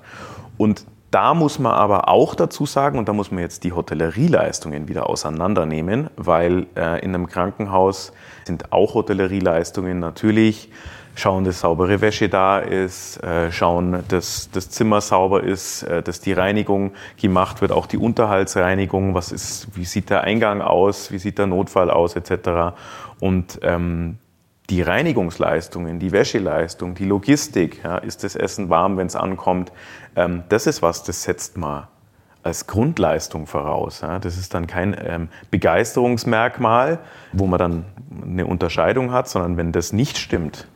[0.57, 4.89] Und da muss man aber auch dazu sagen, und da muss man jetzt die Hotellerieleistungen
[4.89, 10.71] wieder auseinandernehmen, weil äh, in einem Krankenhaus sind auch Hotellerieleistungen natürlich.
[11.15, 16.19] Schauen, dass saubere Wäsche da ist, äh, schauen, dass das Zimmer sauber ist, äh, dass
[16.19, 21.19] die Reinigung gemacht wird, auch die Unterhaltsreinigung, was ist, wie sieht der Eingang aus, wie
[21.19, 22.75] sieht der Notfall aus, etc.
[23.21, 24.19] Und ähm,
[24.71, 29.73] die Reinigungsleistungen, die Wäscheleistung, die Logistik, ja, ist das Essen warm, wenn es ankommt,
[30.17, 31.87] ähm, das ist was, das setzt man
[32.43, 34.03] als Grundleistung voraus.
[34.03, 34.19] Ja.
[34.19, 36.99] Das ist dann kein ähm, Begeisterungsmerkmal,
[37.33, 37.85] wo man dann
[38.23, 40.69] eine Unterscheidung hat, sondern wenn das nicht stimmt,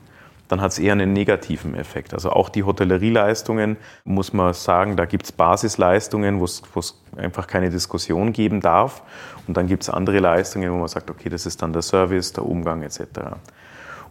[0.48, 2.14] dann hat es eher einen negativen Effekt.
[2.14, 6.62] Also auch die Hotellerieleistungen, muss man sagen, da gibt es Basisleistungen, wo es
[7.16, 9.03] einfach keine Diskussion geben darf.
[9.46, 12.33] Und dann gibt es andere Leistungen, wo man sagt, okay, das ist dann der Service,
[12.33, 13.01] der Umgang etc.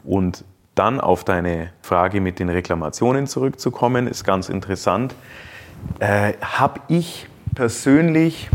[0.07, 5.13] Und dann auf deine Frage mit den Reklamationen zurückzukommen, ist ganz interessant.
[5.99, 8.49] Äh, Habe ich persönlich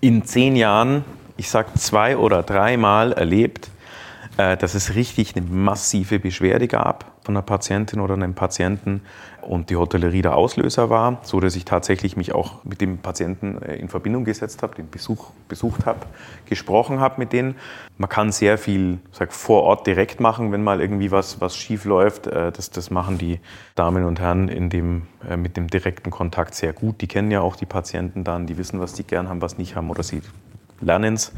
[0.00, 1.04] in zehn Jahren,
[1.36, 3.70] ich sage zwei oder dreimal erlebt,
[4.36, 9.00] äh, dass es richtig eine massive Beschwerde gab von einer Patientin oder einem Patienten
[9.40, 13.60] und die Hotellerie der Auslöser war, so dass ich tatsächlich mich auch mit dem Patienten
[13.62, 16.00] äh, in Verbindung gesetzt habe, den Besuch besucht habe,
[16.46, 17.56] gesprochen habe mit denen.
[17.96, 21.84] Man kann sehr viel sag, vor Ort direkt machen, wenn mal irgendwie was, was schief
[21.84, 22.26] läuft.
[22.26, 23.40] Äh, das, das machen die
[23.74, 27.00] Damen und Herren in dem, äh, mit dem direkten Kontakt sehr gut.
[27.00, 29.76] Die kennen ja auch die Patienten dann, die wissen, was die gern haben, was nicht
[29.76, 30.20] haben oder sie
[30.80, 31.32] lernen es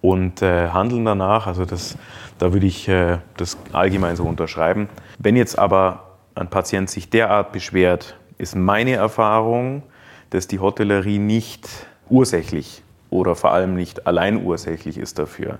[0.00, 1.46] und äh, handeln danach.
[1.46, 1.96] Also das,
[2.38, 4.88] da würde ich äh, das allgemein so unterschreiben.
[5.18, 9.82] Wenn jetzt aber ein Patient sich derart beschwert, ist meine Erfahrung,
[10.30, 11.68] dass die Hotellerie nicht
[12.08, 15.58] ursächlich oder vor allem nicht allein ursächlich ist dafür.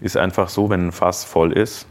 [0.00, 1.86] Ist einfach so, wenn ein Fass voll ist,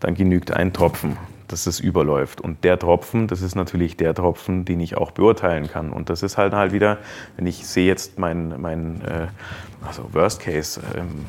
[0.00, 1.16] dann genügt ein Tropfen,
[1.50, 2.40] dass es überläuft.
[2.40, 5.90] Und der Tropfen, das ist natürlich der Tropfen, den ich auch beurteilen kann.
[5.90, 6.98] Und das ist halt halt wieder,
[7.36, 9.26] wenn ich sehe jetzt mein, mein äh,
[9.86, 11.26] also Worst Case, ähm,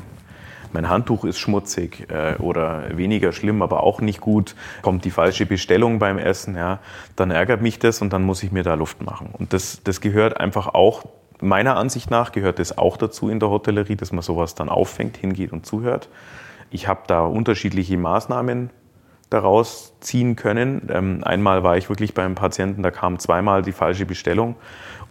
[0.72, 5.44] mein Handtuch ist schmutzig äh, oder weniger schlimm, aber auch nicht gut, kommt die falsche
[5.44, 6.78] Bestellung beim Essen, ja,
[7.14, 9.28] dann ärgert mich das und dann muss ich mir da Luft machen.
[9.32, 11.04] Und das, das gehört einfach auch,
[11.40, 15.16] meiner Ansicht nach gehört das auch dazu in der Hotellerie, dass man sowas dann auffängt,
[15.16, 16.08] hingeht und zuhört.
[16.70, 18.70] Ich habe da unterschiedliche Maßnahmen
[19.32, 20.88] daraus ziehen können.
[20.92, 24.56] Ähm, einmal war ich wirklich beim Patienten, da kam zweimal die falsche Bestellung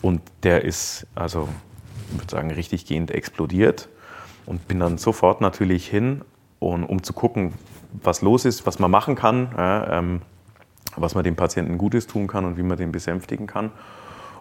[0.02, 1.48] und der ist, also
[2.12, 3.90] ich würde sagen, richtig gehend explodiert
[4.46, 6.22] und bin dann sofort natürlich hin,
[6.62, 7.54] und, um zu gucken,
[7.92, 10.22] was los ist, was man machen kann, ja, ähm,
[10.96, 13.72] was man dem Patienten Gutes tun kann und wie man den besänftigen kann.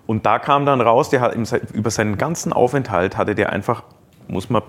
[0.07, 1.35] Und da kam dann raus, der hat
[1.73, 3.85] über seinen ganzen Aufenthalt hatte der einfach,
[4.31, 4.63] muss man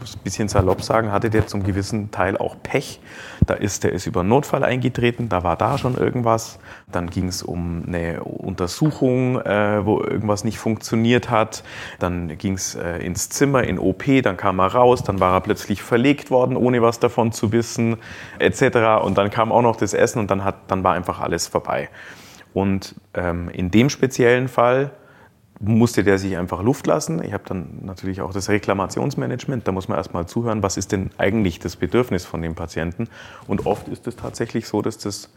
[0.00, 3.00] ein bisschen salopp sagen, hatte der zum gewissen Teil auch Pech.
[3.46, 6.58] Da ist, der ist über einen Notfall eingetreten, da war da schon irgendwas.
[6.90, 11.62] Dann ging es um eine Untersuchung, äh, wo irgendwas nicht funktioniert hat.
[11.98, 15.40] Dann ging es äh, ins Zimmer, in OP, dann kam er raus, dann war er
[15.40, 17.96] plötzlich verlegt worden, ohne was davon zu wissen,
[18.38, 19.02] etc.
[19.02, 21.88] Und dann kam auch noch das Essen und dann, hat, dann war einfach alles vorbei.
[22.52, 24.90] Und ähm, in dem speziellen Fall
[25.60, 27.22] musste der sich einfach Luft lassen.
[27.22, 29.68] Ich habe dann natürlich auch das Reklamationsmanagement.
[29.68, 33.08] Da muss man erstmal zuhören, was ist denn eigentlich das Bedürfnis von dem Patienten.
[33.46, 35.28] Und oft ist es tatsächlich so, dass das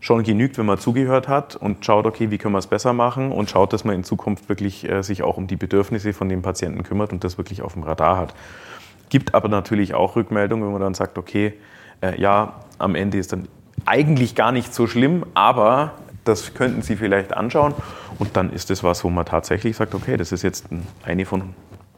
[0.00, 3.32] schon genügt, wenn man zugehört hat und schaut, okay, wie können wir es besser machen
[3.32, 6.42] und schaut, dass man in Zukunft wirklich äh, sich auch um die Bedürfnisse von dem
[6.42, 8.34] Patienten kümmert und das wirklich auf dem Radar hat.
[9.10, 11.54] Gibt aber natürlich auch Rückmeldungen, wenn man dann sagt, okay,
[12.00, 13.48] äh, ja, am Ende ist dann
[13.86, 15.92] eigentlich gar nicht so schlimm, aber
[16.28, 17.74] das könnten Sie vielleicht anschauen.
[18.18, 20.66] Und dann ist das was, wo man tatsächlich sagt, okay, das ist jetzt
[21.04, 21.54] eine von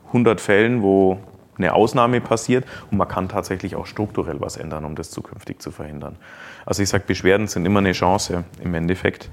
[0.09, 1.19] 100 Fällen, wo
[1.57, 5.71] eine Ausnahme passiert und man kann tatsächlich auch strukturell was ändern, um das zukünftig zu
[5.71, 6.17] verhindern.
[6.65, 9.29] Also ich sage, Beschwerden sind immer eine Chance im Endeffekt.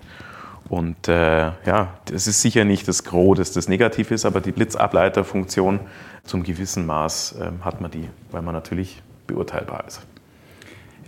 [0.70, 4.52] Und äh, ja, das ist sicher nicht das Gros, das das negativ ist, aber die
[4.52, 5.80] Blitzableiterfunktion
[6.26, 10.02] zum gewissen Maß äh, hat man die, weil man natürlich beurteilbar ist.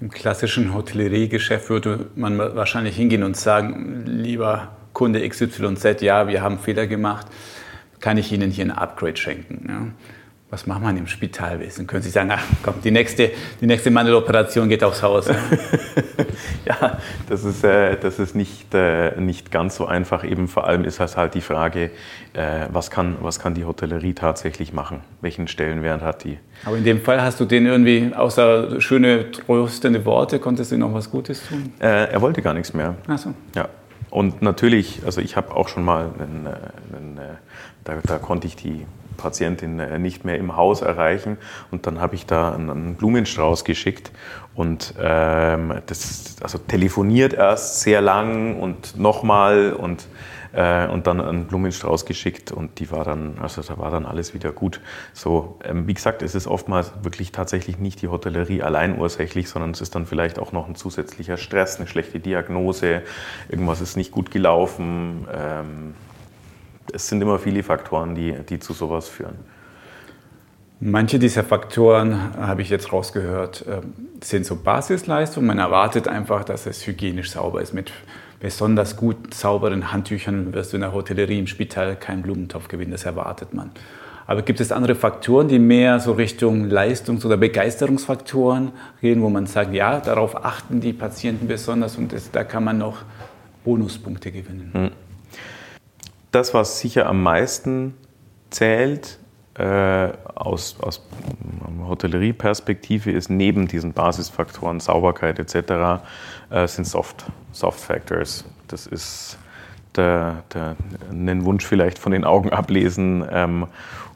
[0.02, 6.58] Im klassischen Hotelleriegeschäft würde man wahrscheinlich hingehen und sagen, lieber Kunde XYZ, ja, wir haben
[6.58, 7.28] Fehler gemacht,
[8.00, 9.66] kann ich Ihnen hier ein Upgrade schenken?
[9.68, 9.88] Ja?
[10.52, 11.86] Was macht man im Spitalwesen?
[11.86, 13.30] Können Sie sagen, ach komm, die nächste,
[13.62, 15.28] die nächste Mandeloperation geht aufs Haus.
[15.28, 15.36] Ja,
[16.66, 20.24] ja das, ist, äh, das ist nicht, äh, nicht ganz so einfach.
[20.24, 21.92] Eben vor allem ist das halt die Frage,
[22.34, 25.02] äh, was, kann, was kann die Hotellerie tatsächlich machen?
[25.22, 26.40] Welchen Stellenwert hat die?
[26.66, 30.96] Aber in dem Fall hast du den irgendwie, außer schöne, tröstende Worte, konntest du noch
[30.96, 31.74] was Gutes tun?
[31.80, 32.96] Äh, er wollte gar nichts mehr.
[33.08, 33.36] Ach so.
[33.56, 33.70] Ja.
[34.10, 37.36] Und natürlich, also ich habe auch schon mal, einen, einen, äh,
[37.84, 38.88] da, da konnte ich die
[39.20, 41.38] Patientin äh, nicht mehr im Haus erreichen.
[41.72, 44.12] Und dann habe ich da einen Blumenstrauß geschickt
[44.56, 50.08] und ähm, das also telefoniert erst sehr lang und nochmal und
[50.52, 54.34] äh, und dann einen Blumenstrauß geschickt und die war dann, also da war dann alles
[54.34, 54.82] wieder gut.
[55.14, 59.72] So, ähm, wie gesagt, es ist oftmals wirklich tatsächlich nicht die Hotellerie allein ursächlich, sondern
[59.72, 63.04] es ist dann vielleicht auch noch ein zusätzlicher Stress, eine schlechte Diagnose,
[63.50, 65.28] irgendwas ist nicht gut gelaufen.
[65.32, 65.94] Ähm,
[66.93, 69.36] es sind immer viele Faktoren, die, die zu sowas führen.
[70.82, 75.47] Manche dieser Faktoren, habe ich jetzt rausgehört, ähm, sind so Basisleistungen.
[75.47, 77.73] Man erwartet einfach, dass es hygienisch sauber ist.
[77.73, 77.91] Mit
[78.39, 83.04] besonders gut sauberen Handtüchern wirst du in der Hotellerie im Spital keinen Blumentopf gewinnen, das
[83.04, 83.71] erwartet man.
[84.25, 88.71] Aber gibt es andere Faktoren, die mehr so Richtung Leistungs- oder Begeisterungsfaktoren
[89.02, 92.78] gehen, wo man sagt, ja, darauf achten die Patienten besonders und das, da kann man
[92.78, 92.99] noch
[93.65, 94.69] Bonuspunkte gewinnen?
[94.71, 95.09] Hm
[96.32, 97.96] das, was sicher am meisten
[98.50, 99.20] zählt,
[99.56, 101.02] äh, aus, aus
[101.86, 106.02] Hotellerie-Perspektive ist neben diesen Basisfaktoren Sauberkeit etc.
[106.50, 108.46] Äh, sind Soft, Soft Factors.
[108.68, 109.38] Das ist
[109.96, 110.76] der, der,
[111.10, 113.68] einen Wunsch vielleicht von den Augen ablesen ähm,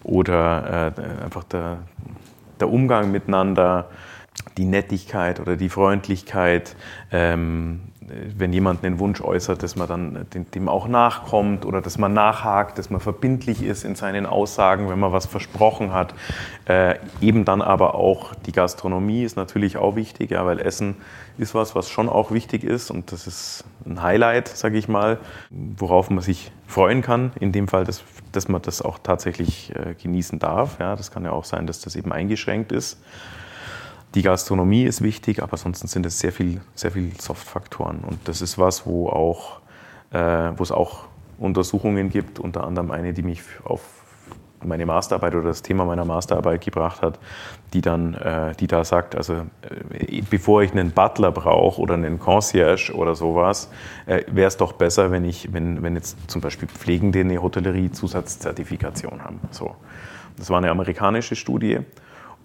[0.04, 1.80] oder äh, einfach der,
[2.60, 3.90] der Umgang miteinander,
[4.58, 6.76] die Nettigkeit oder die Freundlichkeit,
[7.12, 7.82] ähm,
[8.38, 12.78] wenn jemand einen Wunsch äußert, dass man dann dem auch nachkommt oder dass man nachhakt,
[12.78, 16.14] dass man verbindlich ist in seinen Aussagen, wenn man was versprochen hat.
[16.66, 20.96] Äh, eben dann aber auch die Gastronomie ist natürlich auch wichtig, ja, weil Essen
[21.38, 25.18] ist was, was schon auch wichtig ist und das ist ein Highlight, sage ich mal,
[25.50, 27.32] worauf man sich freuen kann.
[27.40, 30.80] In dem Fall, dass, dass man das auch tatsächlich äh, genießen darf.
[30.80, 33.02] Ja, das kann ja auch sein, dass das eben eingeschränkt ist.
[34.16, 38.02] Die Gastronomie ist wichtig, aber ansonsten sind es sehr viel, sehr viel Softfaktoren.
[38.02, 39.60] Und das ist was, wo, auch,
[40.12, 41.06] äh, wo es auch
[41.40, 43.82] Untersuchungen gibt, unter anderem eine, die mich auf
[44.66, 47.20] meine Masterarbeit oder das Thema meiner Masterarbeit gebracht hat,
[47.74, 52.20] die dann, äh, die da sagt, also äh, bevor ich einen Butler brauche oder einen
[52.20, 53.70] Concierge oder sowas,
[54.06, 59.24] äh, wäre es doch besser, wenn ich, wenn, wenn jetzt zum Beispiel Pflegende eine Hotellerie-Zusatzzertifikation
[59.24, 59.40] haben.
[59.52, 59.76] So.
[60.38, 61.80] Das war eine amerikanische Studie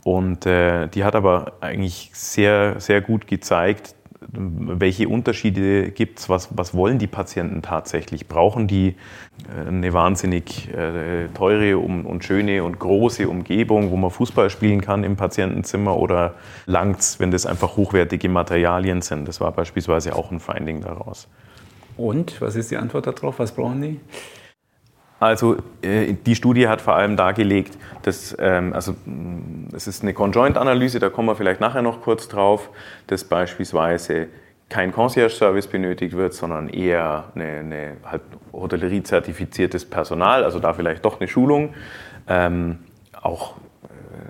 [0.09, 3.95] und äh, die hat aber eigentlich sehr, sehr gut gezeigt,
[4.33, 8.27] welche Unterschiede gibt es, was, was wollen die Patienten tatsächlich?
[8.27, 8.97] Brauchen die
[9.55, 15.05] äh, eine wahnsinnig äh, teure und schöne und große Umgebung, wo man Fußball spielen kann
[15.05, 19.29] im Patientenzimmer oder langt es, wenn das einfach hochwertige Materialien sind?
[19.29, 21.29] Das war beispielsweise auch ein Finding daraus.
[21.99, 23.39] Und was ist die Antwort darauf?
[23.39, 24.01] Was brauchen die?
[25.21, 28.95] Also äh, die Studie hat vor allem dargelegt, dass ähm, also
[29.73, 32.71] es ist eine Conjoint-Analyse, da kommen wir vielleicht nachher noch kurz drauf,
[33.09, 34.29] dass beispielsweise
[34.69, 41.21] kein Concierge-Service benötigt wird, sondern eher eine, eine halt Hotellerie-zertifiziertes Personal, also da vielleicht doch
[41.21, 41.75] eine Schulung.
[42.29, 42.79] Ähm,
[43.21, 43.55] auch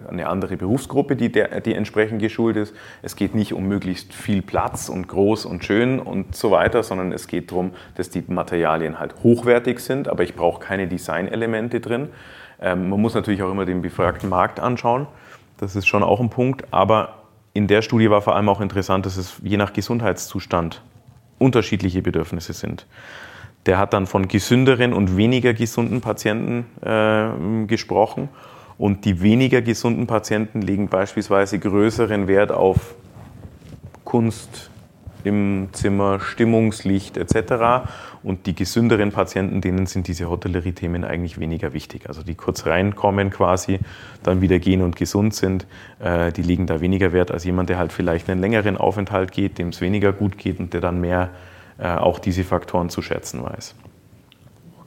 [0.09, 2.75] eine andere Berufsgruppe, die, der, die entsprechend geschult ist.
[3.03, 7.13] Es geht nicht um möglichst viel Platz und groß und schön und so weiter, sondern
[7.13, 12.09] es geht darum, dass die Materialien halt hochwertig sind, aber ich brauche keine Designelemente drin.
[12.61, 15.07] Ähm, man muss natürlich auch immer den befragten Markt anschauen.
[15.59, 16.65] Das ist schon auch ein Punkt.
[16.71, 17.19] Aber
[17.53, 20.83] in der Studie war vor allem auch interessant, dass es je nach Gesundheitszustand
[21.39, 22.87] unterschiedliche Bedürfnisse sind.
[23.67, 28.29] Der hat dann von gesünderen und weniger gesunden Patienten äh, gesprochen.
[28.79, 32.95] Und die weniger gesunden Patienten legen beispielsweise größeren Wert auf
[34.05, 34.71] Kunst
[35.25, 37.89] im Zimmer, Stimmungslicht etc.
[38.23, 42.09] Und die gesünderen Patienten, denen sind diese Hotellerie-Themen eigentlich weniger wichtig.
[42.09, 43.81] Also die kurz reinkommen quasi,
[44.23, 45.67] dann wieder gehen und gesund sind,
[45.99, 49.59] äh, die legen da weniger Wert als jemand, der halt vielleicht einen längeren Aufenthalt geht,
[49.59, 51.31] dem es weniger gut geht und der dann mehr
[51.79, 53.75] äh, auch diese Faktoren zu schätzen weiß.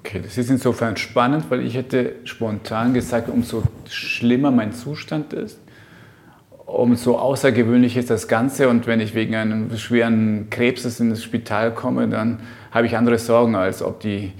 [0.03, 5.59] Okay, das ist insofern spannend, weil ich hätte spontan gesagt, umso schlimmer mein Zustand ist,
[6.65, 8.67] umso außergewöhnlich ist das Ganze.
[8.67, 12.39] Und wenn ich wegen einem schweren Krebses ins Spital komme, dann
[12.71, 14.33] habe ich andere Sorgen, als ob, die,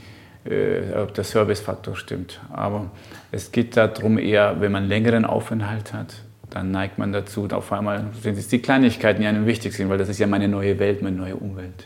[0.45, 2.39] äh, ob der Servicefaktor stimmt.
[2.51, 2.89] Aber
[3.31, 6.15] es geht darum eher, wenn man längeren Aufenthalt hat,
[6.49, 7.43] dann neigt man dazu.
[7.43, 10.25] Und auf einmal sind es die Kleinigkeiten, die einem wichtig sind, weil das ist ja
[10.25, 11.85] meine neue Welt, meine neue Umwelt.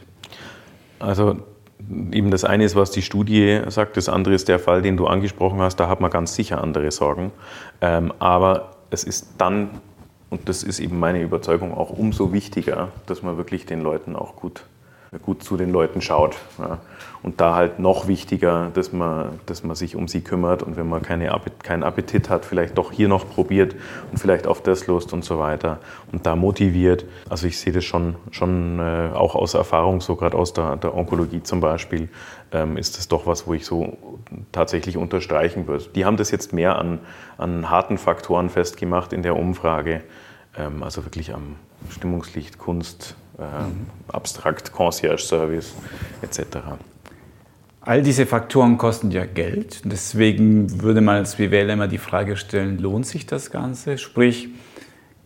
[0.97, 1.43] Also
[2.11, 5.07] eben das eine ist, was die Studie sagt, das andere ist der Fall, den du
[5.07, 7.31] angesprochen hast, da hat man ganz sicher andere Sorgen.
[7.81, 9.69] Ähm, aber es ist dann,
[10.29, 14.35] und das ist eben meine Überzeugung, auch umso wichtiger, dass man wirklich den Leuten auch
[14.35, 14.65] gut
[15.19, 16.35] gut zu den Leuten schaut.
[16.57, 16.79] Ja.
[17.23, 20.87] Und da halt noch wichtiger, dass man, dass man sich um sie kümmert und wenn
[20.87, 23.75] man keine, keinen Appetit hat, vielleicht doch hier noch probiert
[24.11, 25.79] und vielleicht auf das Lust und so weiter
[26.11, 27.05] und da motiviert.
[27.27, 30.95] Also ich sehe das schon, schon äh, auch aus Erfahrung, so gerade aus der, der,
[30.95, 32.09] Onkologie zum Beispiel,
[32.51, 33.97] ähm, ist das doch was, wo ich so
[34.51, 35.85] tatsächlich unterstreichen würde.
[35.95, 36.99] Die haben das jetzt mehr an,
[37.39, 40.03] an harten Faktoren festgemacht in der Umfrage,
[40.55, 41.55] ähm, also wirklich am
[41.89, 43.87] Stimmungslicht, Kunst, mhm.
[44.07, 45.73] abstrakt, Concierge-Service
[46.21, 46.57] etc.
[47.81, 49.81] All diese Faktoren kosten ja Geld.
[49.85, 53.99] Deswegen würde man als BWL immer die Frage stellen, lohnt sich das Ganze?
[53.99, 54.49] Sprich,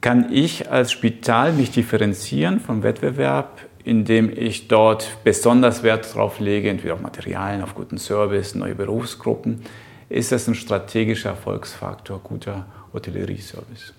[0.02, 6.70] kann ich als Spital mich differenzieren vom Wettbewerb, indem ich dort besonders Wert drauf lege,
[6.70, 9.62] entweder auf Materialien, auf guten Service, neue Berufsgruppen?
[10.10, 13.94] Ist das ein strategischer Erfolgsfaktor, guter Hotellerie-Service?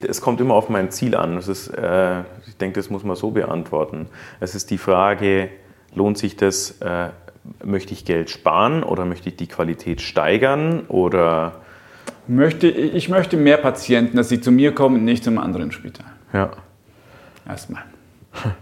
[0.00, 1.38] Es kommt immer auf mein Ziel an.
[1.38, 2.22] Ist, äh,
[2.62, 4.06] denke, das muss man so beantworten.
[4.40, 5.50] Es ist die Frage,
[5.94, 7.08] lohnt sich das, äh,
[7.62, 11.60] möchte ich Geld sparen oder möchte ich die Qualität steigern oder...
[12.28, 16.06] Möchte, ich möchte mehr Patienten, dass sie zu mir kommen und nicht zum anderen Spital.
[16.32, 16.50] Ja.
[17.46, 17.82] Erstmal.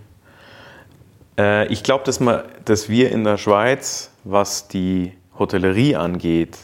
[1.38, 2.20] Äh, ich glaube, dass,
[2.64, 6.58] dass wir in der Schweiz, was die Hotellerie angeht,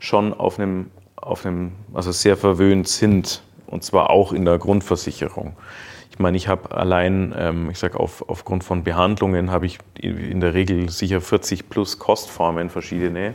[0.00, 5.56] schon auf einem, auf einem also sehr verwöhnt sind und zwar auch in der Grundversicherung.
[6.20, 10.40] Ich meine, ich habe allein, ähm, ich sage, auf, aufgrund von Behandlungen habe ich in
[10.40, 13.34] der Regel sicher 40 plus Kostformen verschiedene.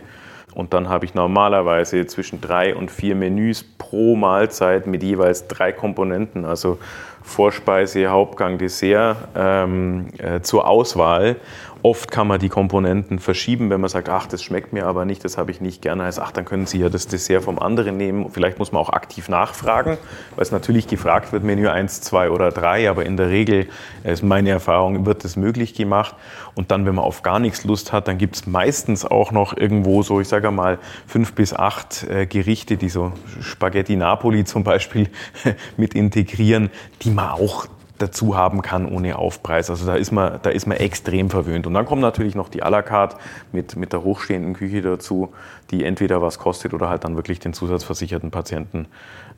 [0.53, 5.71] Und dann habe ich normalerweise zwischen drei und vier Menüs pro Mahlzeit mit jeweils drei
[5.71, 6.77] Komponenten, also
[7.25, 11.37] Vorspeise, Hauptgang, Dessert ähm, äh, zur Auswahl.
[11.85, 15.23] Oft kann man die Komponenten verschieben, wenn man sagt, ach, das schmeckt mir aber nicht,
[15.23, 16.05] das habe ich nicht gerne.
[16.05, 18.31] Heißt, ach, dann können Sie ja das Dessert vom anderen nehmen.
[18.31, 19.99] Vielleicht muss man auch aktiv nachfragen,
[20.35, 23.67] weil es natürlich gefragt wird, Menü 1, 2 oder 3, aber in der Regel,
[24.03, 26.15] äh, ist meine Erfahrung, wird das möglich gemacht.
[26.55, 29.55] Und dann, wenn man auf gar nichts Lust hat, dann gibt es meistens auch noch
[29.55, 33.11] irgendwo so, ich sage mal, fünf bis acht äh, Gerichte, die so
[33.41, 35.09] Spaghetti Napoli zum Beispiel
[35.77, 36.71] mit integrieren,
[37.03, 39.69] die man auch dazu haben kann ohne Aufpreis.
[39.69, 41.65] Also da ist man, da ist man extrem verwöhnt.
[41.65, 43.17] Und dann kommt natürlich noch die à la carte
[43.51, 45.33] mit, mit der hochstehenden Küche dazu,
[45.71, 48.87] die entweder was kostet oder halt dann wirklich den zusatzversicherten Patienten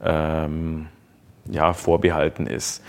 [0.04, 0.88] ähm,
[1.50, 2.84] ja, vorbehalten ist.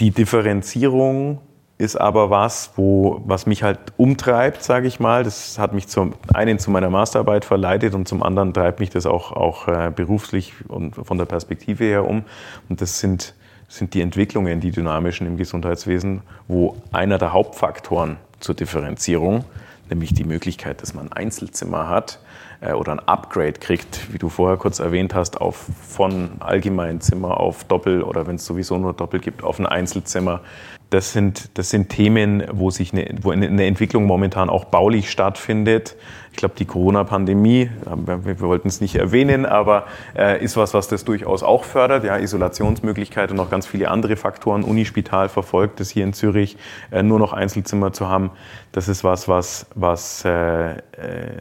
[0.00, 1.40] Die Differenzierung
[1.78, 5.24] ist aber was, wo, was mich halt umtreibt, sage ich mal.
[5.24, 9.06] Das hat mich zum einen zu meiner Masterarbeit verleitet und zum anderen treibt mich das
[9.06, 12.24] auch, auch äh, beruflich und von der Perspektive her um.
[12.68, 13.34] Und das sind
[13.70, 19.44] sind die Entwicklungen, die dynamischen im Gesundheitswesen, wo einer der Hauptfaktoren zur Differenzierung,
[19.88, 22.18] nämlich die Möglichkeit, dass man ein Einzelzimmer hat
[22.60, 27.62] äh, oder ein Upgrade kriegt, wie du vorher kurz erwähnt hast, auf, von Allgemeinzimmer auf
[27.62, 30.40] Doppel oder wenn es sowieso nur Doppel gibt, auf ein Einzelzimmer,
[30.90, 35.96] das sind, das sind Themen, wo sich eine, wo eine Entwicklung momentan auch baulich stattfindet.
[36.32, 37.70] Ich glaube, die Corona-Pandemie,
[38.06, 39.86] wir, wir wollten es nicht erwähnen, aber
[40.16, 42.02] äh, ist was, was das durchaus auch fördert.
[42.02, 44.64] Ja, Isolationsmöglichkeit und noch ganz viele andere Faktoren.
[44.64, 46.56] Unispital verfolgt es hier in Zürich,
[46.90, 48.30] äh, nur noch Einzelzimmer zu haben.
[48.72, 50.76] Das ist was, was, was äh, äh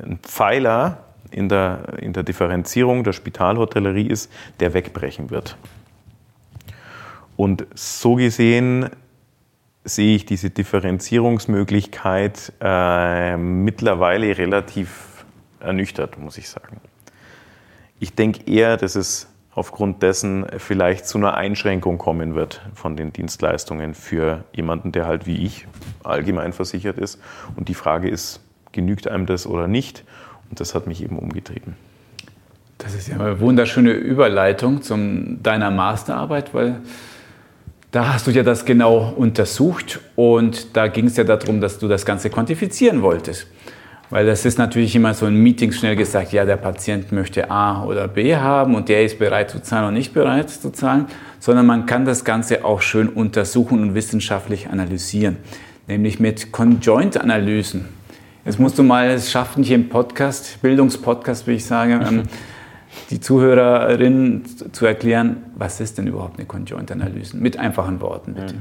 [0.05, 5.57] ein Pfeiler in der, in der Differenzierung der Spitalhotellerie ist, der wegbrechen wird.
[7.35, 8.89] Und so gesehen
[9.89, 15.25] sehe ich diese Differenzierungsmöglichkeit äh, mittlerweile relativ
[15.59, 16.79] ernüchtert, muss ich sagen.
[17.99, 23.11] Ich denke eher, dass es aufgrund dessen vielleicht zu einer Einschränkung kommen wird von den
[23.11, 25.67] Dienstleistungen für jemanden, der halt wie ich
[26.03, 27.19] allgemein versichert ist.
[27.57, 28.39] Und die Frage ist,
[28.71, 30.05] genügt einem das oder nicht?
[30.49, 31.75] Und das hat mich eben umgetrieben.
[32.77, 34.95] Das ist ja eine wunderschöne Überleitung zu
[35.41, 36.79] deiner Masterarbeit, weil
[37.91, 41.87] da hast du ja das genau untersucht und da ging es ja darum, dass du
[41.87, 43.47] das Ganze quantifizieren wolltest.
[44.11, 47.83] Weil das ist natürlich immer so in Meetings schnell gesagt, ja, der Patient möchte A
[47.83, 51.05] oder B haben und der ist bereit zu zahlen und nicht bereit zu zahlen,
[51.39, 55.37] sondern man kann das Ganze auch schön untersuchen und wissenschaftlich analysieren,
[55.87, 57.85] nämlich mit Conjoint-Analysen.
[58.45, 62.23] Jetzt musst du mal es schaffen, hier im Podcast, Bildungspodcast, wie ich sage, ähm,
[63.09, 67.37] die Zuhörerinnen zu erklären, was ist denn überhaupt eine Conjoint-Analyse?
[67.37, 68.55] Mit einfachen Worten, bitte.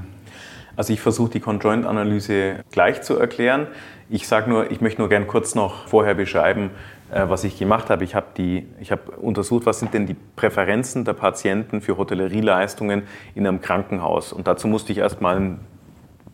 [0.76, 3.66] Also ich versuche die Conjoint-Analyse gleich zu erklären.
[4.10, 6.70] Ich sage nur, ich möchte nur gern kurz noch vorher beschreiben,
[7.10, 8.04] äh, was ich gemacht habe.
[8.04, 13.02] Ich habe, die, ich habe untersucht, was sind denn die Präferenzen der Patienten für Hotellerieleistungen
[13.34, 14.32] in einem Krankenhaus.
[14.32, 15.58] Und dazu musste ich erstmal ein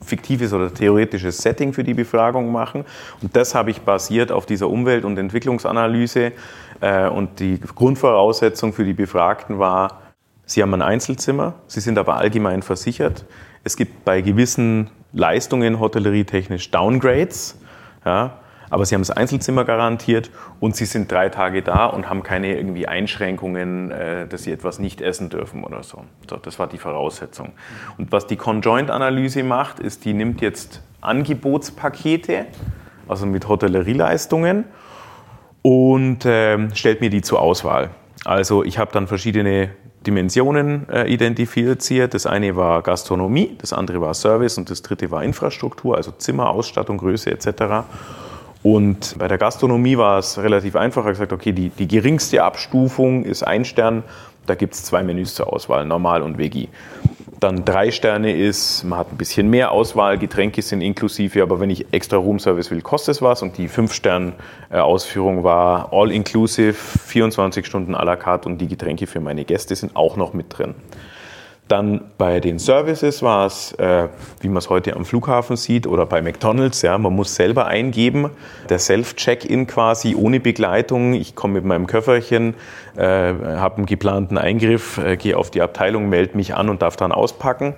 [0.05, 2.85] fiktives oder theoretisches Setting für die Befragung machen.
[3.23, 6.33] Und das habe ich basiert auf dieser Umwelt- und Entwicklungsanalyse.
[6.81, 10.03] Äh, und die Grundvoraussetzung für die Befragten war,
[10.47, 13.25] sie haben ein Einzelzimmer, sie sind aber allgemein versichert.
[13.65, 17.59] Es gibt bei gewissen Leistungen hotellerietechnisch Downgrades.
[18.05, 18.39] Ja,
[18.71, 22.57] aber sie haben das Einzelzimmer garantiert und sie sind drei Tage da und haben keine
[22.57, 26.05] irgendwie Einschränkungen, äh, dass sie etwas nicht essen dürfen oder so.
[26.29, 26.37] so.
[26.37, 27.53] Das war die Voraussetzung.
[27.99, 32.47] Und was die Conjoint-Analyse macht, ist, die nimmt jetzt Angebotspakete,
[33.07, 34.65] also mit Hotellerieleistungen
[35.65, 37.89] und äh, stellt mir die zur Auswahl.
[38.27, 39.71] Also ich habe dann verschiedene
[40.07, 42.13] Dimensionen äh, identifiziert.
[42.13, 46.51] Das eine war Gastronomie, das andere war Service und das dritte war Infrastruktur, also Zimmer,
[46.51, 47.87] Ausstattung, Größe etc.
[48.63, 51.03] Und bei der Gastronomie war es relativ einfach.
[51.03, 54.03] Ich habe gesagt, okay, die, die geringste Abstufung ist ein Stern.
[54.45, 56.69] Da gibt es zwei Menüs zur Auswahl, normal und Veggie.
[57.45, 61.69] Dann drei Sterne ist, man hat ein bisschen mehr Auswahl, Getränke sind inklusive, aber wenn
[61.69, 63.43] ich extra Roomservice will, kostet es was.
[63.43, 64.33] Und die fünf Stern
[64.71, 69.77] Ausführung war all inclusive, 24 Stunden à la carte und die Getränke für meine Gäste
[69.77, 70.75] sind auch noch mit drin.
[71.67, 74.09] Dann bei den Services war es, äh,
[74.41, 78.29] wie man es heute am Flughafen sieht oder bei McDonald's, ja, man muss selber eingeben,
[78.69, 81.15] der Self-Check-In quasi ohne Begleitung.
[81.15, 82.55] Ich komme mit meinem Köfferchen,
[82.97, 86.97] äh, habe einen geplanten Eingriff, äh, gehe auf die Abteilung, melde mich an und darf
[86.97, 87.75] dann auspacken.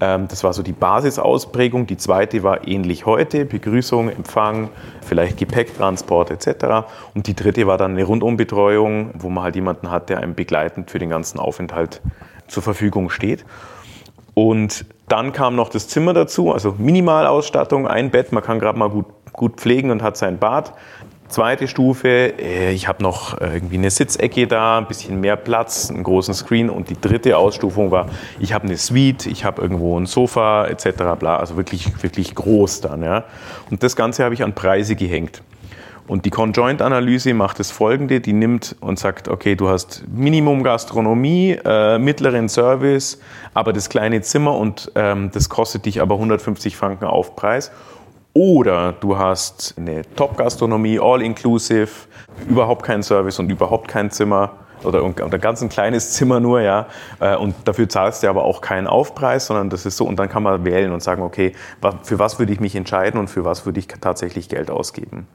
[0.00, 1.86] Ähm, das war so die Basisausprägung.
[1.86, 4.68] Die zweite war ähnlich heute, Begrüßung, Empfang,
[5.02, 6.88] vielleicht Gepäcktransport etc.
[7.14, 10.90] Und die dritte war dann eine Rundumbetreuung, wo man halt jemanden hat, der einem begleitend
[10.90, 12.00] für den ganzen Aufenthalt
[12.48, 13.44] zur Verfügung steht.
[14.34, 18.90] Und dann kam noch das Zimmer dazu, also Minimalausstattung, ein Bett, man kann gerade mal
[18.90, 20.72] gut, gut pflegen und hat sein Bad.
[21.28, 26.02] Zweite Stufe, äh, ich habe noch irgendwie eine Sitzecke da, ein bisschen mehr Platz, einen
[26.02, 26.70] großen Screen.
[26.70, 28.06] Und die dritte Ausstufung war,
[28.38, 31.18] ich habe eine Suite, ich habe irgendwo ein Sofa etc.
[31.18, 33.02] Bla, also wirklich, wirklich groß dann.
[33.02, 33.24] Ja.
[33.70, 35.42] Und das Ganze habe ich an Preise gehängt.
[36.08, 41.58] Und die Conjoint-Analyse macht das folgende, die nimmt und sagt, okay, du hast Minimum Gastronomie,
[41.62, 43.20] äh, mittleren Service,
[43.52, 47.70] aber das kleine Zimmer und ähm, das kostet dich aber 150 Franken Aufpreis.
[48.32, 51.90] Oder du hast eine Top-Gastronomie, all-inclusive,
[52.48, 54.52] überhaupt kein Service und überhaupt kein Zimmer
[54.84, 56.86] oder, oder ganz ein kleines Zimmer nur, ja.
[57.20, 60.06] Äh, und dafür zahlst du aber auch keinen Aufpreis, sondern das ist so.
[60.06, 61.52] Und dann kann man wählen und sagen, okay,
[62.02, 65.26] für was würde ich mich entscheiden und für was würde ich tatsächlich Geld ausgeben.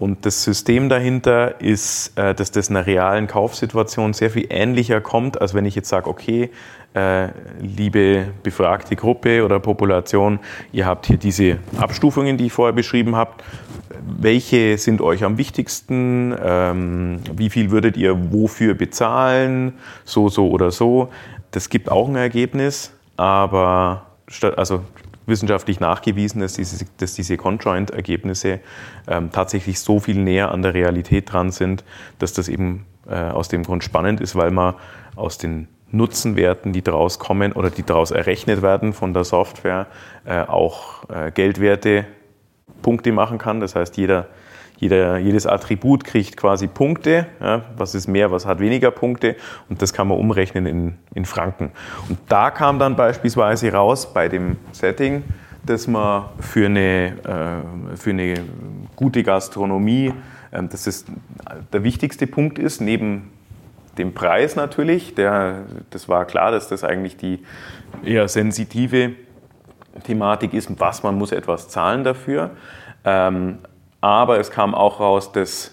[0.00, 5.38] Und das System dahinter ist, äh, dass das einer realen Kaufsituation sehr viel ähnlicher kommt,
[5.38, 6.50] als wenn ich jetzt sage, okay,
[6.94, 7.28] äh,
[7.60, 10.40] liebe befragte Gruppe oder Population,
[10.72, 13.32] ihr habt hier diese Abstufungen, die ich vorher beschrieben habe.
[14.18, 16.34] Welche sind euch am wichtigsten?
[16.42, 19.74] Ähm, wie viel würdet ihr wofür bezahlen?
[20.06, 21.10] So, so oder so.
[21.50, 24.06] Das gibt auch ein Ergebnis, aber
[24.56, 24.82] also
[25.26, 28.60] wissenschaftlich nachgewiesen, dass diese, dass diese Conjoint-Ergebnisse
[29.06, 31.84] ähm, tatsächlich so viel näher an der Realität dran sind,
[32.18, 34.74] dass das eben äh, aus dem Grund spannend ist, weil man
[35.16, 39.86] aus den Nutzenwerten, die daraus kommen oder die daraus errechnet werden von der Software,
[40.24, 42.06] äh, auch äh, Geldwerte
[42.82, 43.60] Punkte machen kann.
[43.60, 44.28] Das heißt, jeder
[44.80, 47.26] jeder, jedes Attribut kriegt quasi Punkte.
[47.38, 49.36] Ja, was ist mehr, was hat weniger Punkte?
[49.68, 51.70] Und das kann man umrechnen in, in Franken.
[52.08, 55.22] Und da kam dann beispielsweise raus bei dem Setting,
[55.66, 57.12] dass man für eine,
[57.92, 58.42] äh, für eine
[58.96, 60.14] gute Gastronomie,
[60.50, 61.04] äh, dass es
[61.74, 63.30] der wichtigste Punkt ist, neben
[63.98, 65.14] dem Preis natürlich.
[65.14, 67.40] Der, das war klar, dass das eigentlich die
[68.02, 69.12] eher sensitive
[70.04, 72.52] Thematik ist, was man muss etwas zahlen dafür.
[73.04, 73.58] Ähm,
[74.00, 75.72] aber es kam auch raus, dass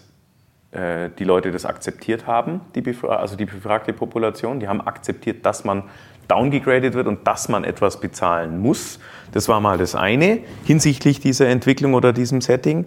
[0.71, 4.59] äh, die Leute das akzeptiert haben, die also die befragte Population.
[4.59, 5.83] Die haben akzeptiert, dass man
[6.27, 8.99] downgegradet wird und dass man etwas bezahlen muss.
[9.31, 12.85] Das war mal das eine hinsichtlich dieser Entwicklung oder diesem Setting.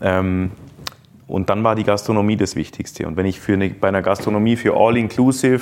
[0.00, 0.52] Ähm,
[1.26, 3.06] und dann war die Gastronomie das Wichtigste.
[3.06, 5.60] Und wenn ich für eine, bei einer Gastronomie für All-Inclusive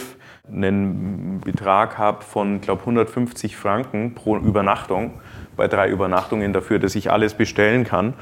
[0.48, 5.14] einen Betrag habe von, glaube 150 Franken pro Übernachtung,
[5.56, 8.14] bei drei Übernachtungen dafür, dass ich alles bestellen kann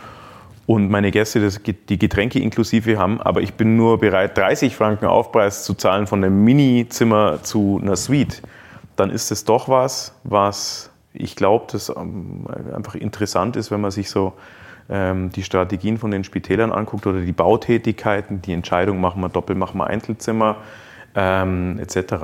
[0.66, 5.06] und meine Gäste das, die Getränke inklusive haben, aber ich bin nur bereit, 30 Franken
[5.06, 8.42] Aufpreis zu zahlen von einem Mini-Zimmer zu einer Suite,
[8.96, 13.92] dann ist es doch was, was ich glaube, das ähm, einfach interessant ist, wenn man
[13.92, 14.32] sich so
[14.90, 19.54] ähm, die Strategien von den Spitälern anguckt oder die Bautätigkeiten, die Entscheidung, machen wir Doppel,
[19.54, 20.56] machen wir Einzelzimmer
[21.14, 22.14] ähm, etc.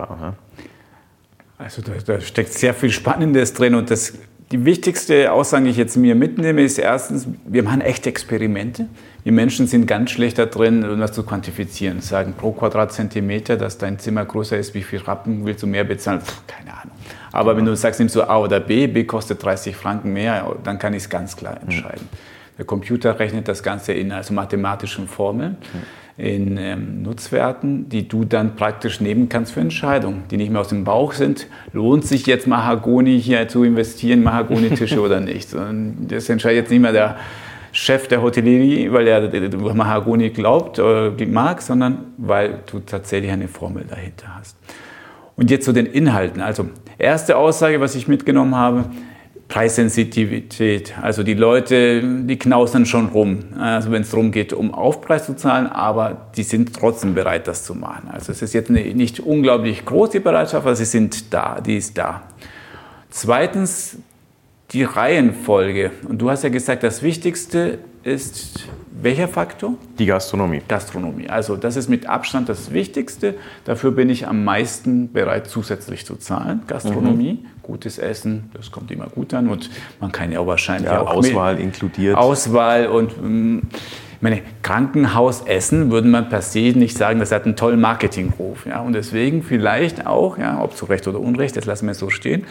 [1.57, 4.15] Also da, da, steckt sehr viel Spannendes drin und das
[4.53, 8.89] die wichtigste Aussage, die ich jetzt mir mitnehme, ist erstens, wir machen echte Experimente.
[9.23, 12.01] Wir Menschen sind ganz schlecht da drin, das zu quantifizieren.
[12.01, 16.21] Sagen pro Quadratzentimeter, dass dein Zimmer größer ist, wie viel Rappen willst du mehr bezahlen?
[16.21, 16.97] Pff, keine Ahnung.
[17.31, 20.81] Aber wenn du sagst, nimmst du A oder B, B kostet 30 Franken mehr, dann
[20.81, 22.09] kann ich es ganz klar entscheiden.
[22.11, 22.57] Mhm.
[22.59, 25.59] Der Computer rechnet das Ganze in also mathematischen Formeln.
[25.73, 30.61] Mhm in ähm, Nutzwerten, die du dann praktisch nehmen kannst für Entscheidungen, die nicht mehr
[30.61, 31.47] aus dem Bauch sind.
[31.73, 35.55] Lohnt sich jetzt Mahagoni hier zu investieren, Mahagoni-Tische oder nicht?
[35.55, 37.17] Und das entscheidet jetzt nicht mehr der
[37.73, 39.31] Chef der Hotellerie, weil er
[39.75, 44.57] Mahagoni glaubt oder mag, sondern weil du tatsächlich eine Formel dahinter hast.
[45.37, 46.43] Und jetzt zu den Inhalten.
[46.43, 46.69] Also
[46.99, 48.85] erste Aussage, was ich mitgenommen habe,
[49.51, 50.95] Preissensitivität.
[51.03, 55.35] Also die Leute, die knausern schon rum, also wenn es darum geht, um Aufpreis zu
[55.35, 58.09] zahlen, aber die sind trotzdem bereit, das zu machen.
[58.13, 61.99] Also es ist jetzt nicht unglaublich groß, die Bereitschaft, aber sie sind da, die ist
[61.99, 62.23] da.
[63.11, 63.97] Zweitens
[64.71, 65.91] die Reihenfolge.
[66.09, 68.69] Und du hast ja gesagt, das Wichtigste ist
[69.03, 69.75] welcher Faktor?
[69.99, 70.63] Die Gastronomie.
[70.67, 71.29] Gastronomie.
[71.29, 73.35] Also das ist mit Abstand das Wichtigste.
[73.65, 76.63] Dafür bin ich am meisten bereit, zusätzlich zu zahlen.
[76.67, 77.47] Gastronomie, mhm.
[77.63, 79.49] gutes Essen, das kommt immer gut an.
[79.49, 79.71] Und
[80.01, 82.17] man kann ja auch wahrscheinlich ja, auch Auswahl inkludiert.
[82.17, 87.81] Auswahl und ich meine, Krankenhausessen würde man per se nicht sagen, das hat einen tollen
[87.81, 88.67] Marketingruf.
[88.67, 88.81] Ja?
[88.81, 92.45] Und deswegen vielleicht auch, ja, ob zu Recht oder Unrecht, das lassen wir so stehen,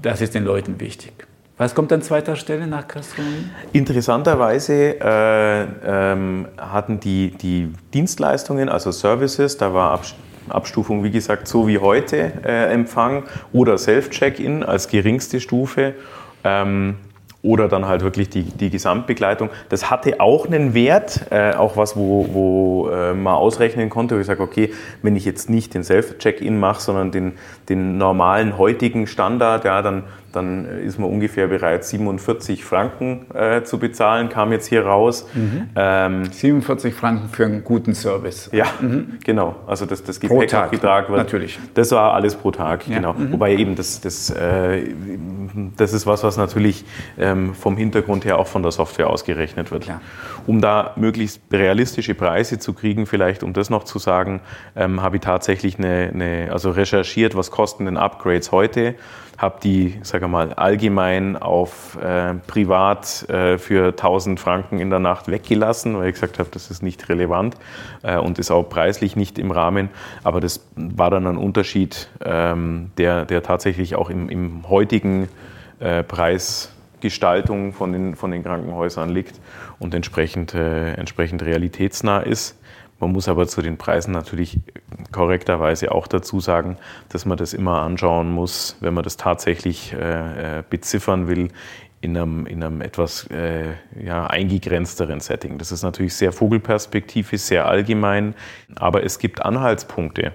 [0.00, 1.12] das ist den Leuten wichtig.
[1.56, 3.46] Was kommt an zweiter Stelle nach Gastronomie?
[3.72, 10.00] Interessanterweise äh, ähm, hatten die, die Dienstleistungen, also Services, da war
[10.48, 15.94] Abstufung, wie gesagt, so wie heute äh, Empfang oder Self-Check-In als geringste Stufe.
[16.42, 16.96] Ähm,
[17.44, 19.50] oder dann halt wirklich die, die Gesamtbegleitung.
[19.68, 24.20] Das hatte auch einen Wert, äh, auch was, wo, wo äh, man ausrechnen konnte, wo
[24.20, 27.34] ich sage, okay, wenn ich jetzt nicht den Self-Check-In mache, sondern den,
[27.68, 30.04] den normalen heutigen Standard, ja, dann
[30.34, 35.26] dann ist man ungefähr bereit, 47 Franken äh, zu bezahlen, kam jetzt hier raus.
[35.34, 35.68] Mhm.
[35.76, 38.50] Ähm, 47 Franken für einen guten Service.
[38.52, 39.18] Ja, mhm.
[39.24, 39.56] genau.
[39.66, 41.08] Also das, das Gepäck wird.
[41.08, 41.58] Natürlich.
[41.74, 42.96] Das war alles pro Tag, ja.
[42.96, 43.12] genau.
[43.12, 43.32] Mhm.
[43.32, 44.82] Wobei eben das, das, äh,
[45.76, 46.84] das ist was, was natürlich
[47.18, 49.84] ähm, vom Hintergrund her auch von der Software ausgerechnet wird.
[49.84, 50.00] Klar.
[50.46, 54.40] Um da möglichst realistische Preise zu kriegen, vielleicht um das noch zu sagen,
[54.76, 58.94] ähm, habe ich tatsächlich eine, eine, also recherchiert, was kosten denn Upgrades heute
[59.38, 65.28] habe die, sage mal, allgemein auf äh, privat äh, für 1000 Franken in der Nacht
[65.28, 67.56] weggelassen, weil ich gesagt habe, das ist nicht relevant
[68.02, 69.88] äh, und ist auch preislich nicht im Rahmen.
[70.22, 75.28] Aber das war dann ein Unterschied, ähm, der, der tatsächlich auch im, im heutigen
[75.80, 79.40] äh, Preisgestaltung von den, von den Krankenhäusern liegt
[79.78, 82.56] und entsprechend, äh, entsprechend realitätsnah ist.
[83.00, 84.60] Man muss aber zu den Preisen natürlich
[85.12, 86.76] korrekterweise auch dazu sagen,
[87.08, 91.50] dass man das immer anschauen muss, wenn man das tatsächlich äh, äh, beziffern will,
[92.04, 95.58] in einem, in einem etwas äh, ja, eingegrenzteren Setting.
[95.58, 98.34] Das ist natürlich sehr vogelperspektivisch, sehr allgemein,
[98.76, 100.32] aber es gibt Anhaltspunkte.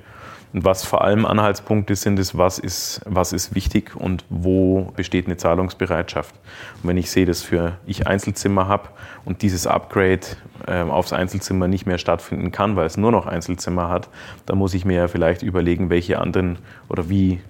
[0.52, 5.28] Und was vor allem Anhaltspunkte sind, ist, was ist, was ist wichtig und wo besteht
[5.28, 6.34] eine Zahlungsbereitschaft.
[6.82, 8.90] Und wenn ich sehe, dass für ich Einzelzimmer habe
[9.26, 10.22] und dieses Upgrade
[10.66, 14.10] äh, aufs Einzelzimmer nicht mehr stattfinden kann, weil es nur noch Einzelzimmer hat,
[14.48, 17.42] dann muss ich mir ja vielleicht überlegen, welche anderen oder wie,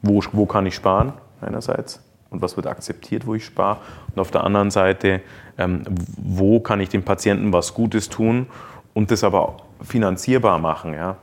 [0.00, 1.12] wo, wo kann ich sparen
[1.42, 3.78] einerseits und was wird akzeptiert, wo ich spare.
[4.14, 5.20] Und auf der anderen Seite,
[5.58, 5.82] ähm,
[6.16, 8.46] wo kann ich dem Patienten was Gutes tun
[8.94, 10.94] und das aber finanzierbar machen.
[10.94, 11.16] Ja?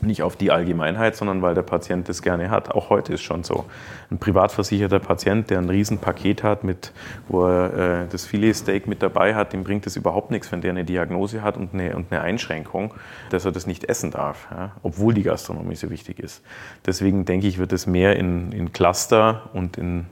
[0.00, 2.70] Nicht auf die Allgemeinheit, sondern weil der Patient das gerne hat.
[2.70, 3.64] Auch heute ist schon so.
[4.10, 6.92] Ein privatversicherter Patient, der ein Riesenpaket hat, mit,
[7.28, 10.70] wo er äh, das Filetsteak mit dabei hat, dem bringt es überhaupt nichts, wenn der
[10.70, 12.94] eine Diagnose hat und eine, und eine Einschränkung,
[13.30, 14.72] dass er das nicht essen darf, ja?
[14.82, 16.42] obwohl die Gastronomie so wichtig ist.
[16.86, 20.06] Deswegen denke ich, wird es mehr in, in Cluster und in,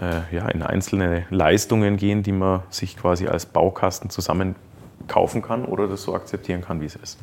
[0.00, 4.56] äh, ja, in einzelne Leistungen gehen, die man sich quasi als Baukasten zusammen
[5.06, 7.18] kaufen kann oder das so akzeptieren kann, wie es ist.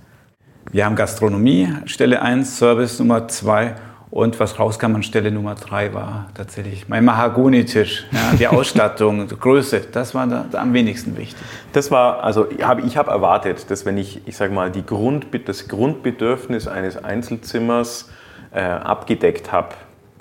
[0.71, 3.75] Wir haben Gastronomie, Stelle 1, Service Nummer 2
[4.09, 9.37] und was rauskam an Stelle Nummer 3 war tatsächlich mein Mahagoni-Tisch, ja, die Ausstattung, die
[9.37, 11.37] Größe, das war da, da, am wenigsten wichtig.
[11.71, 15.27] Das war, also ich habe hab erwartet, dass wenn ich, ich sage mal, die Grund,
[15.45, 18.09] das Grundbedürfnis eines Einzelzimmers
[18.51, 19.75] äh, abgedeckt habe,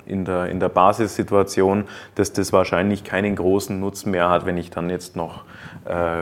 [0.05, 1.85] in der, in der Basissituation,
[2.15, 5.43] dass das wahrscheinlich keinen großen Nutzen mehr hat, wenn ich dann jetzt noch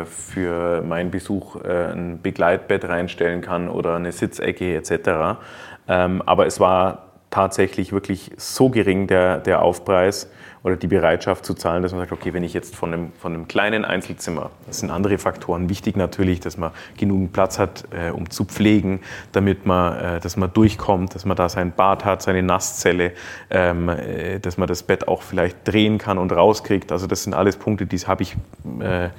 [0.06, 5.40] für meinen Besuch äh, ein Begleitbett reinstellen kann oder eine Sitzecke etc.
[5.88, 10.30] Ähm, aber es war tatsächlich wirklich so gering, der, der Aufpreis,
[10.64, 13.34] oder die Bereitschaft zu zahlen, dass man sagt, okay, wenn ich jetzt von einem, von
[13.34, 18.12] einem kleinen Einzelzimmer, das sind andere Faktoren, wichtig natürlich, dass man genügend Platz hat, äh,
[18.12, 19.02] um zu pflegen,
[19.34, 23.12] damit man, äh, dass man durchkommt, dass man da sein Bad hat, seine Nasszelle,
[23.50, 26.94] ähm, äh, dass man das Bett auch vielleicht drehen kann und rauskriegt.
[26.94, 28.36] Also das sind alles Punkte, die habe ich
[28.80, 29.10] äh,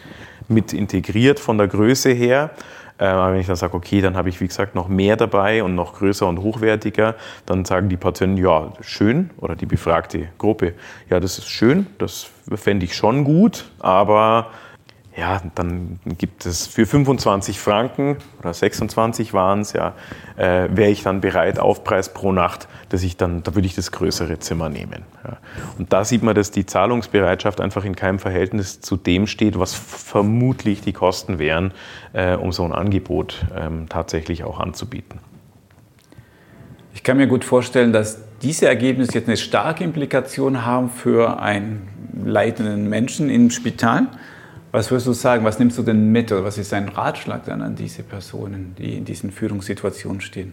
[0.49, 2.51] mit integriert von der Größe her.
[2.99, 5.63] Äh, aber wenn ich dann sage, okay, dann habe ich wie gesagt noch mehr dabei
[5.63, 7.17] und noch größer und hochwertiger,
[7.47, 10.75] dann sagen die Patienten, ja, schön, oder die befragte Gruppe,
[11.11, 14.51] ja, das ist schön, das fände ich schon gut, aber
[15.17, 19.95] ja, dann gibt es für 25 Franken oder 26 waren es, ja,
[20.37, 23.93] äh, wäre ich dann bereit, Aufpreis pro Nacht, dass ich dann, da würde ich das
[23.93, 25.03] größere Zimmer nehmen.
[25.25, 25.39] Ja.
[25.79, 29.75] Und da sieht man, dass die Zahlungsbereitschaft einfach in keinem Verhältnis zu dem steht, was
[29.75, 31.73] vermutlich die Kosten wären,
[32.13, 35.21] äh, um so ein Angebot ähm, tatsächlich auch anzubieten.
[36.93, 41.89] Ich kann mir gut vorstellen, dass diese Ergebnisse jetzt eine starke Implikation haben für einen
[42.25, 44.09] leitenden Menschen im Spital
[44.75, 47.63] was würdest du sagen, was nimmst du denn mit oder was ist dein Ratschlag dann
[47.63, 50.53] an diese Personen, die in diesen Führungssituationen stehen?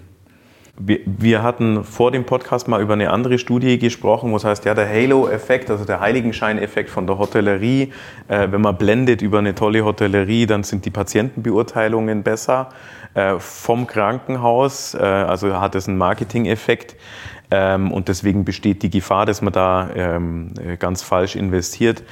[0.80, 4.64] Wir, wir, hatten vor dem Podcast mal über eine andere Studie gesprochen, wo es heißt,
[4.66, 7.94] ja, der Halo-Effekt, also der Heiligenschein-Effekt von der Hotellerie.
[8.28, 12.70] Äh, wenn man blendet über eine tolle Hotellerie, dann sind die Patientenbeurteilungen besser.
[13.16, 16.96] Äh, vom Krankenhaus, äh, also hat es einen Marketing-Effekt.
[17.50, 22.04] Ähm, und deswegen besteht die Gefahr, dass man da ähm, ganz falsch investiert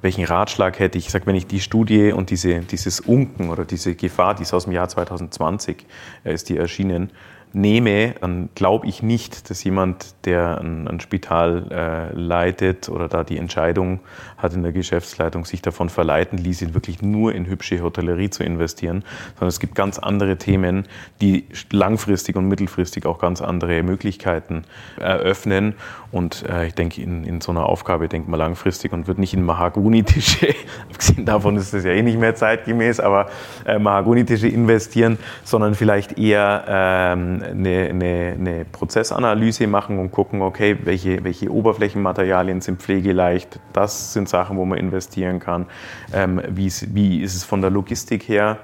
[0.00, 1.06] welchen Ratschlag hätte ich?
[1.06, 4.54] Ich sage, wenn ich die Studie und diese, dieses Unken oder diese Gefahr, die ist
[4.54, 5.86] aus dem Jahr 2020,
[6.24, 7.10] äh, ist die erschienen,
[7.52, 13.24] nehme, dann glaube ich nicht, dass jemand, der ein, ein Spital äh, leitet oder da
[13.24, 14.00] die Entscheidung
[14.36, 19.04] hat in der Geschäftsleitung, sich davon verleiten ließ, wirklich nur in hübsche Hotellerie zu investieren,
[19.34, 20.86] sondern es gibt ganz andere Themen,
[21.20, 24.64] die langfristig und mittelfristig auch ganz andere Möglichkeiten
[24.98, 25.74] eröffnen.
[26.10, 29.34] Und äh, ich denke, in, in so einer Aufgabe denkt man langfristig und wird nicht
[29.34, 30.54] in Mahagoni-Tische,
[30.90, 33.28] abgesehen davon ist das ja eh nicht mehr zeitgemäß, aber
[33.66, 40.42] äh, Mahagoni-Tische investieren, sondern vielleicht eher ähm, ähm, eine, eine, eine, Prozessanalyse machen und gucken,
[40.42, 45.66] okay, welche, welche Oberflächenmaterialien sind pflegeleicht, das sind Sachen, wo man investieren kann.
[46.12, 48.58] Ähm, wie, wie ist es von der Logistik her?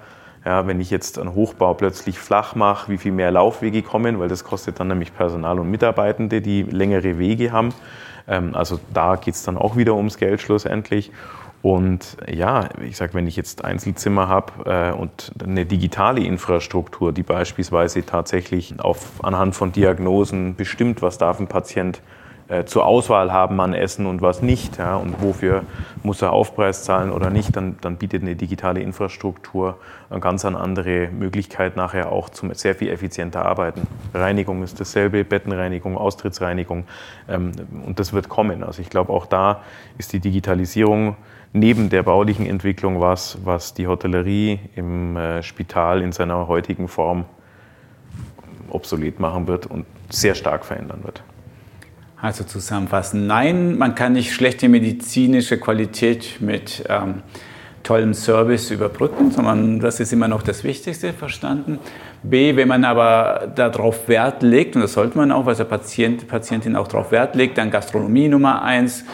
[0.44, 4.28] Ja, wenn ich jetzt einen Hochbau plötzlich flach mache, wie viel mehr Laufwege kommen, weil
[4.28, 7.72] das kostet dann nämlich Personal und Mitarbeitende, die längere Wege haben.
[8.28, 11.12] Ähm, also da geht es dann auch wieder ums Geld schlussendlich.
[11.64, 17.22] Und ja, ich sage, wenn ich jetzt Einzelzimmer habe äh, und eine digitale Infrastruktur, die
[17.22, 22.02] beispielsweise tatsächlich auf, anhand von Diagnosen bestimmt, was darf ein Patient
[22.48, 25.62] äh, zur Auswahl haben an Essen und was nicht ja, und wofür
[26.02, 29.78] muss er Aufpreis zahlen oder nicht, dann, dann bietet eine digitale Infrastruktur
[30.10, 33.86] eine ganz andere Möglichkeit, nachher auch zum sehr viel effizienter arbeiten.
[34.12, 36.84] Reinigung ist dasselbe, Bettenreinigung, Austrittsreinigung
[37.26, 37.52] ähm,
[37.86, 38.62] und das wird kommen.
[38.62, 39.62] Also ich glaube, auch da
[39.96, 41.16] ist die Digitalisierung
[41.54, 47.24] neben der baulichen Entwicklung was, was die Hotellerie im äh, Spital in seiner heutigen Form
[48.68, 51.22] obsolet machen wird und sehr stark verändern wird.
[52.20, 57.22] Also zusammenfassen, nein, man kann nicht schlechte medizinische Qualität mit ähm,
[57.84, 61.78] tollem Service überbrücken, sondern das ist immer noch das Wichtigste, verstanden.
[62.24, 66.26] B, wenn man aber darauf Wert legt, und das sollte man auch, weil der Patient,
[66.26, 69.04] Patientin auch darauf Wert legt, dann Gastronomie Nummer eins,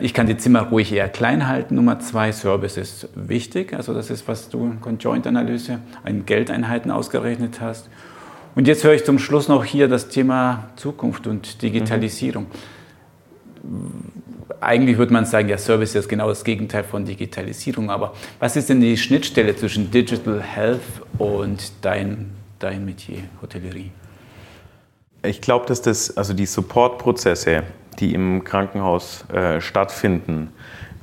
[0.00, 1.74] ich kann die Zimmer ruhig eher klein halten.
[1.74, 3.72] Nummer zwei, Service ist wichtig.
[3.74, 7.88] Also das ist, was du in Conjoint-Analyse in Geldeinheiten ausgerechnet hast.
[8.54, 12.46] Und jetzt höre ich zum Schluss noch hier das Thema Zukunft und Digitalisierung.
[13.62, 14.12] Mhm.
[14.60, 17.90] Eigentlich würde man sagen, ja, Service ist genau das Gegenteil von Digitalisierung.
[17.90, 20.80] Aber was ist denn die Schnittstelle zwischen Digital Health
[21.18, 23.90] und dein, dein Metier, Hotellerie?
[25.22, 27.64] Ich glaube, dass das, also die Supportprozesse,
[27.98, 30.52] die im Krankenhaus äh, stattfinden,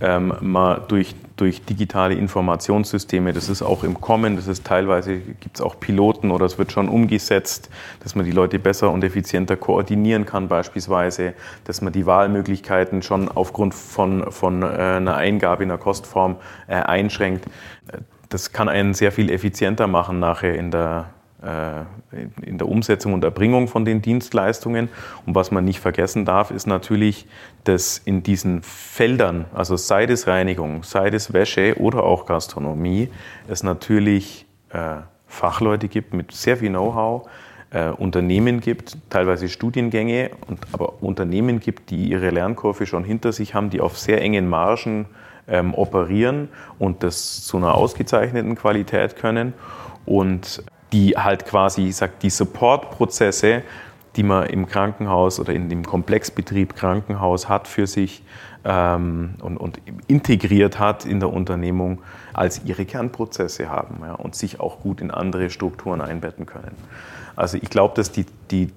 [0.01, 3.33] ähm, mal durch durch digitale Informationssysteme.
[3.33, 6.71] Das ist auch im Kommen, das ist teilweise, gibt es auch Piloten oder es wird
[6.71, 7.69] schon umgesetzt,
[8.01, 11.33] dass man die Leute besser und effizienter koordinieren kann beispielsweise,
[11.65, 16.37] dass man die Wahlmöglichkeiten schon aufgrund von, von äh, einer Eingabe in der Kostform
[16.67, 17.45] äh, einschränkt.
[18.29, 21.14] Das kann einen sehr viel effizienter machen nachher in der, äh,
[22.41, 24.89] in der Umsetzung und Erbringung von den Dienstleistungen.
[25.25, 27.27] Und was man nicht vergessen darf, ist natürlich,
[27.63, 33.09] dass in diesen Feldern, also sei es Reinigung, sei es Wäsche oder auch Gastronomie,
[33.47, 37.27] es natürlich äh, Fachleute gibt mit sehr viel Know-how,
[37.71, 43.53] äh, Unternehmen gibt, teilweise Studiengänge, und, aber Unternehmen gibt, die ihre Lernkurve schon hinter sich
[43.53, 45.07] haben, die auf sehr engen Margen
[45.47, 49.53] ähm, operieren und das zu einer ausgezeichneten Qualität können.
[50.05, 53.63] Und die halt quasi, ich sag, die Supportprozesse,
[54.15, 58.23] die man im Krankenhaus oder in dem Komplexbetrieb Krankenhaus hat für sich
[58.63, 62.01] ähm, und, und, integriert hat in der Unternehmung,
[62.33, 66.75] als ihre Kernprozesse haben ja, und sich auch gut in andere Strukturen einbetten können.
[67.35, 68.71] Also ich glaube, dass die, die,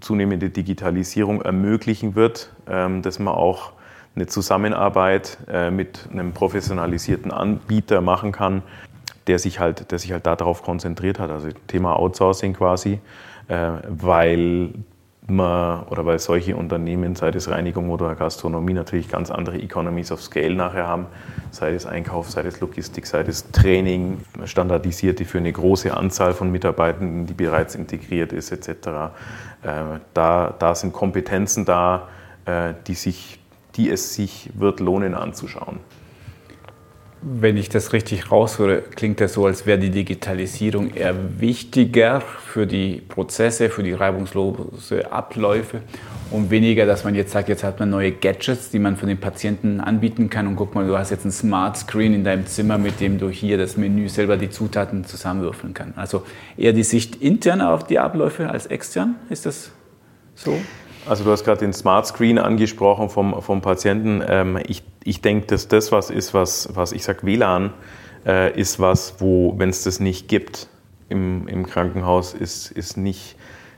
[0.00, 3.72] zunehmende Digitalisierung ermöglichen wird, ähm, dass man auch
[4.14, 8.62] eine Zusammenarbeit äh, mit einem professionalisierten Anbieter machen kann,
[9.26, 13.00] der sich halt, der sich halt darauf konzentriert hat, also Thema Outsourcing quasi,
[13.48, 14.70] äh, weil
[15.28, 20.20] man oder weil solche Unternehmen, sei es Reinigung oder Gastronomie, natürlich ganz andere Economies of
[20.20, 21.06] Scale nachher haben,
[21.50, 26.50] sei es Einkauf, sei es Logistik, sei es Training, standardisierte für eine große Anzahl von
[26.50, 28.68] Mitarbeitenden, die bereits integriert ist, etc.
[28.68, 29.10] Äh,
[30.12, 32.08] da, da sind Kompetenzen da,
[32.44, 33.38] äh, die, sich,
[33.76, 35.78] die es sich wird lohnen anzuschauen.
[37.24, 42.66] Wenn ich das richtig raushöre, klingt das so, als wäre die Digitalisierung eher wichtiger für
[42.66, 45.82] die Prozesse, für die reibungslose Abläufe
[46.32, 49.18] und weniger, dass man jetzt sagt, jetzt hat man neue Gadgets, die man von den
[49.18, 52.76] Patienten anbieten kann und guck mal, du hast jetzt ein Smart Screen in deinem Zimmer,
[52.76, 55.98] mit dem du hier das Menü selber die Zutaten zusammenwürfeln kannst.
[55.98, 56.24] Also
[56.56, 59.70] eher die Sicht intern auf die Abläufe als extern, ist das
[60.34, 60.58] so?
[61.06, 64.22] Also du hast gerade den Smart Screen angesprochen vom, vom Patienten.
[64.26, 67.72] Ähm, ich, ich denke, dass das was ist, was, was ich sage, WLAN
[68.24, 70.68] äh, ist was, wo, wenn es das nicht gibt
[71.08, 73.36] im, im Krankenhaus, ist, ist nicht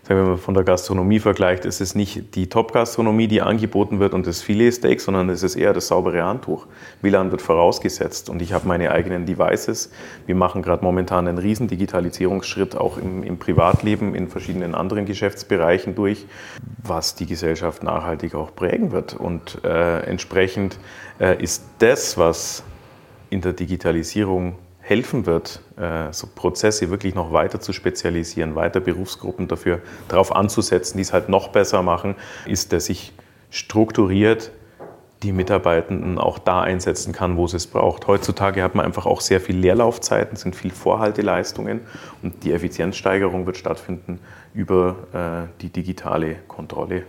[0.09, 4.27] wir mal, von der Gastronomie vergleicht, ist es nicht die Top-Gastronomie, die angeboten wird und
[4.27, 6.67] das Filet-Steak, sondern es ist eher das saubere Handtuch.
[7.01, 9.91] WLAN wird vorausgesetzt und ich habe meine eigenen Devices.
[10.27, 15.95] Wir machen gerade momentan einen riesen Digitalisierungsschritt auch im, im, Privatleben, in verschiedenen anderen Geschäftsbereichen
[15.95, 16.27] durch,
[16.83, 19.15] was die Gesellschaft nachhaltig auch prägen wird.
[19.15, 20.79] Und äh, entsprechend
[21.19, 22.63] äh, ist das, was
[23.31, 29.49] in der Digitalisierung helfen wird, äh, so Prozesse wirklich noch weiter zu spezialisieren, weiter Berufsgruppen
[29.49, 32.17] dafür darauf anzusetzen, die es halt noch besser machen,
[32.47, 33.13] ist, dass ich
[33.51, 34.53] strukturiert
[35.23, 38.07] die Mitarbeitenden auch da einsetzen kann, wo sie es braucht.
[38.07, 41.81] Heutzutage hat man einfach auch sehr viel Leerlaufzeiten, sind viel Vorhalteleistungen
[42.23, 44.21] und die Effizienzsteigerung wird stattfinden
[44.53, 47.05] über äh, die digitale Kontrolle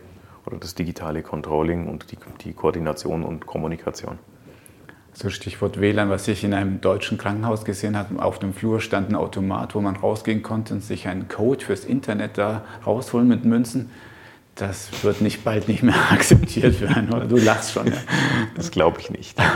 [0.46, 4.18] oder das digitale Controlling und die, die Koordination und Kommunikation.
[5.18, 9.10] So Stichwort WLAN, was ich in einem deutschen Krankenhaus gesehen habe, auf dem Flur stand
[9.10, 13.46] ein Automat, wo man rausgehen konnte und sich einen Code fürs Internet da rausholen mit
[13.46, 13.90] Münzen.
[14.56, 17.26] Das wird nicht bald nicht mehr akzeptiert werden, oder?
[17.28, 17.88] Du lachst schon.
[17.88, 17.94] Ja.
[18.56, 19.38] Das glaube ich nicht.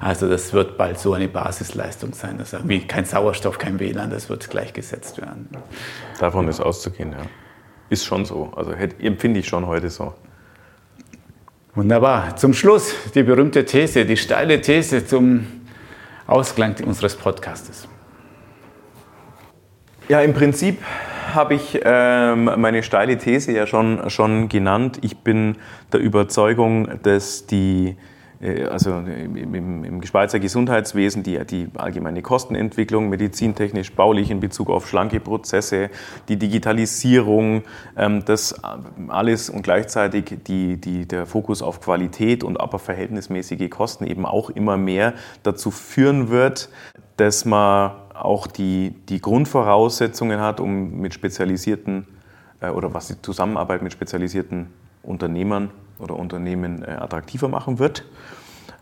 [0.00, 2.36] Also das wird bald so eine Basisleistung sein.
[2.36, 5.48] Das ist wie kein Sauerstoff, kein WLAN, das wird gleichgesetzt werden.
[6.20, 7.24] Davon ist auszugehen, ja.
[7.88, 8.52] Ist schon so.
[8.54, 10.12] Also empfinde ich schon heute so.
[11.76, 12.36] Wunderbar.
[12.36, 15.44] Zum Schluss die berühmte These, die steile These zum
[16.28, 17.88] Ausklang unseres Podcastes.
[20.08, 20.78] Ja, im Prinzip
[21.32, 24.98] habe ich ähm, meine steile These ja schon, schon genannt.
[25.02, 25.56] Ich bin
[25.92, 27.96] der Überzeugung, dass die
[28.44, 35.18] also im, im Schweizer Gesundheitswesen die, die allgemeine Kostenentwicklung, medizintechnisch, baulich in Bezug auf schlanke
[35.18, 35.88] Prozesse,
[36.28, 37.62] die Digitalisierung,
[37.96, 38.54] ähm, das
[39.08, 44.50] alles und gleichzeitig die, die, der Fokus auf Qualität und aber verhältnismäßige Kosten eben auch
[44.50, 46.68] immer mehr dazu führen wird,
[47.16, 52.06] dass man auch die, die Grundvoraussetzungen hat, um mit spezialisierten
[52.60, 54.68] äh, oder was die Zusammenarbeit mit spezialisierten
[55.02, 58.04] Unternehmern oder Unternehmen äh, attraktiver machen wird.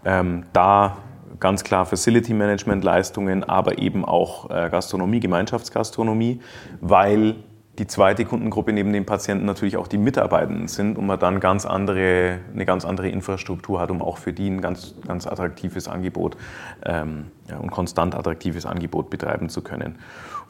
[0.05, 0.99] Ähm, da
[1.41, 6.41] ganz klar Facility Management Leistungen, aber eben auch äh, Gastronomie, Gemeinschaftsgastronomie,
[6.81, 7.37] weil
[7.79, 11.65] die zweite Kundengruppe neben den Patienten natürlich auch die Mitarbeitenden sind und man dann ganz
[11.65, 16.37] andere, eine ganz andere Infrastruktur hat, um auch für die ein ganz, ganz attraktives Angebot
[16.85, 19.99] ähm, ja, und konstant attraktives Angebot betreiben zu können.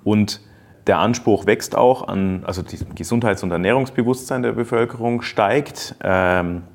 [0.03, 0.41] Und
[0.89, 5.95] der Anspruch wächst auch an, also das Gesundheits- und Ernährungsbewusstsein der Bevölkerung steigt.
[6.03, 6.72] Ähm, äh,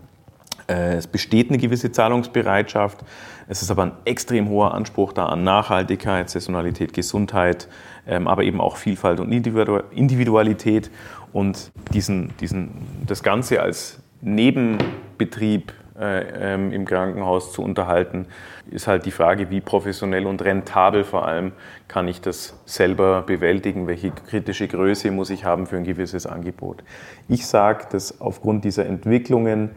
[0.68, 3.00] es besteht eine gewisse Zahlungsbereitschaft.
[3.48, 7.70] Es ist aber ein extrem hoher Anspruch da an Nachhaltigkeit, Saisonalität, Gesundheit,
[8.06, 10.92] ähm, aber eben auch Vielfalt und Individualität.
[11.32, 12.72] Und diesen, diesen,
[13.06, 18.28] das Ganze als Nebenbetrieb äh, ähm, im Krankenhaus zu unterhalten,
[18.70, 21.54] ist halt die Frage, wie professionell und rentabel vor allem
[21.88, 26.84] kann ich das selber bewältigen, welche kritische Größe muss ich haben für ein gewisses Angebot.
[27.30, 29.72] Ich sage, dass aufgrund dieser Entwicklungen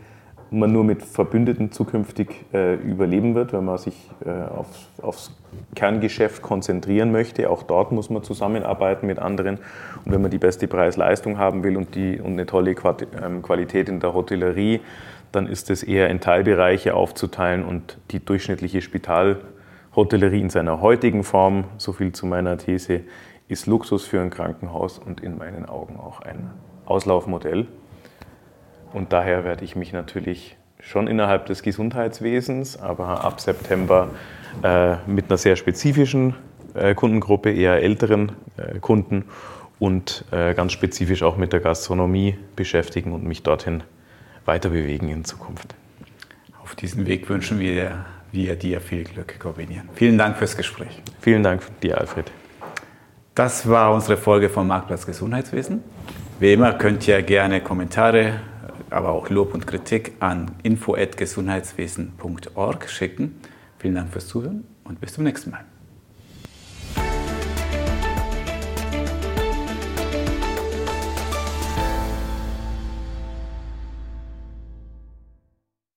[0.51, 3.94] man nur mit Verbündeten zukünftig äh, überleben wird, wenn man sich
[4.24, 4.66] äh, auf,
[5.01, 5.32] aufs
[5.74, 7.48] Kerngeschäft konzentrieren möchte.
[7.51, 9.59] Auch dort muss man zusammenarbeiten mit anderen.
[10.05, 12.74] Und wenn man die beste Preis-Leistung haben will und, die, und eine tolle
[13.22, 14.80] ähm, Qualität in der Hotellerie,
[15.32, 21.64] dann ist es eher in Teilbereiche aufzuteilen und die durchschnittliche Spitalhotellerie in seiner heutigen Form,
[21.76, 23.03] so viel zu meiner These,
[23.46, 26.51] ist Luxus für ein Krankenhaus und in meinen Augen auch ein
[26.86, 27.68] Auslaufmodell.
[28.93, 34.11] Und daher werde ich mich natürlich schon innerhalb des Gesundheitswesens, aber ab September
[34.62, 36.34] äh, mit einer sehr spezifischen
[36.74, 39.24] äh, Kundengruppe, eher älteren äh, Kunden
[39.78, 43.82] und äh, ganz spezifisch auch mit der Gastronomie beschäftigen und mich dorthin
[44.45, 45.74] weiter bewegen in Zukunft.
[46.62, 49.88] Auf diesem Weg wünschen wir, wir dir viel Glück, Corbinian.
[49.95, 51.03] Vielen Dank fürs Gespräch.
[51.20, 52.30] Vielen Dank dir, Alfred.
[53.34, 55.82] Das war unsere Folge vom Marktplatz Gesundheitswesen.
[56.38, 58.41] Wie immer könnt ihr gerne Kommentare,
[58.91, 63.41] aber auch Lob und Kritik an info.gesundheitswesen.org schicken.
[63.78, 65.64] Vielen Dank fürs Zuhören und bis zum nächsten Mal.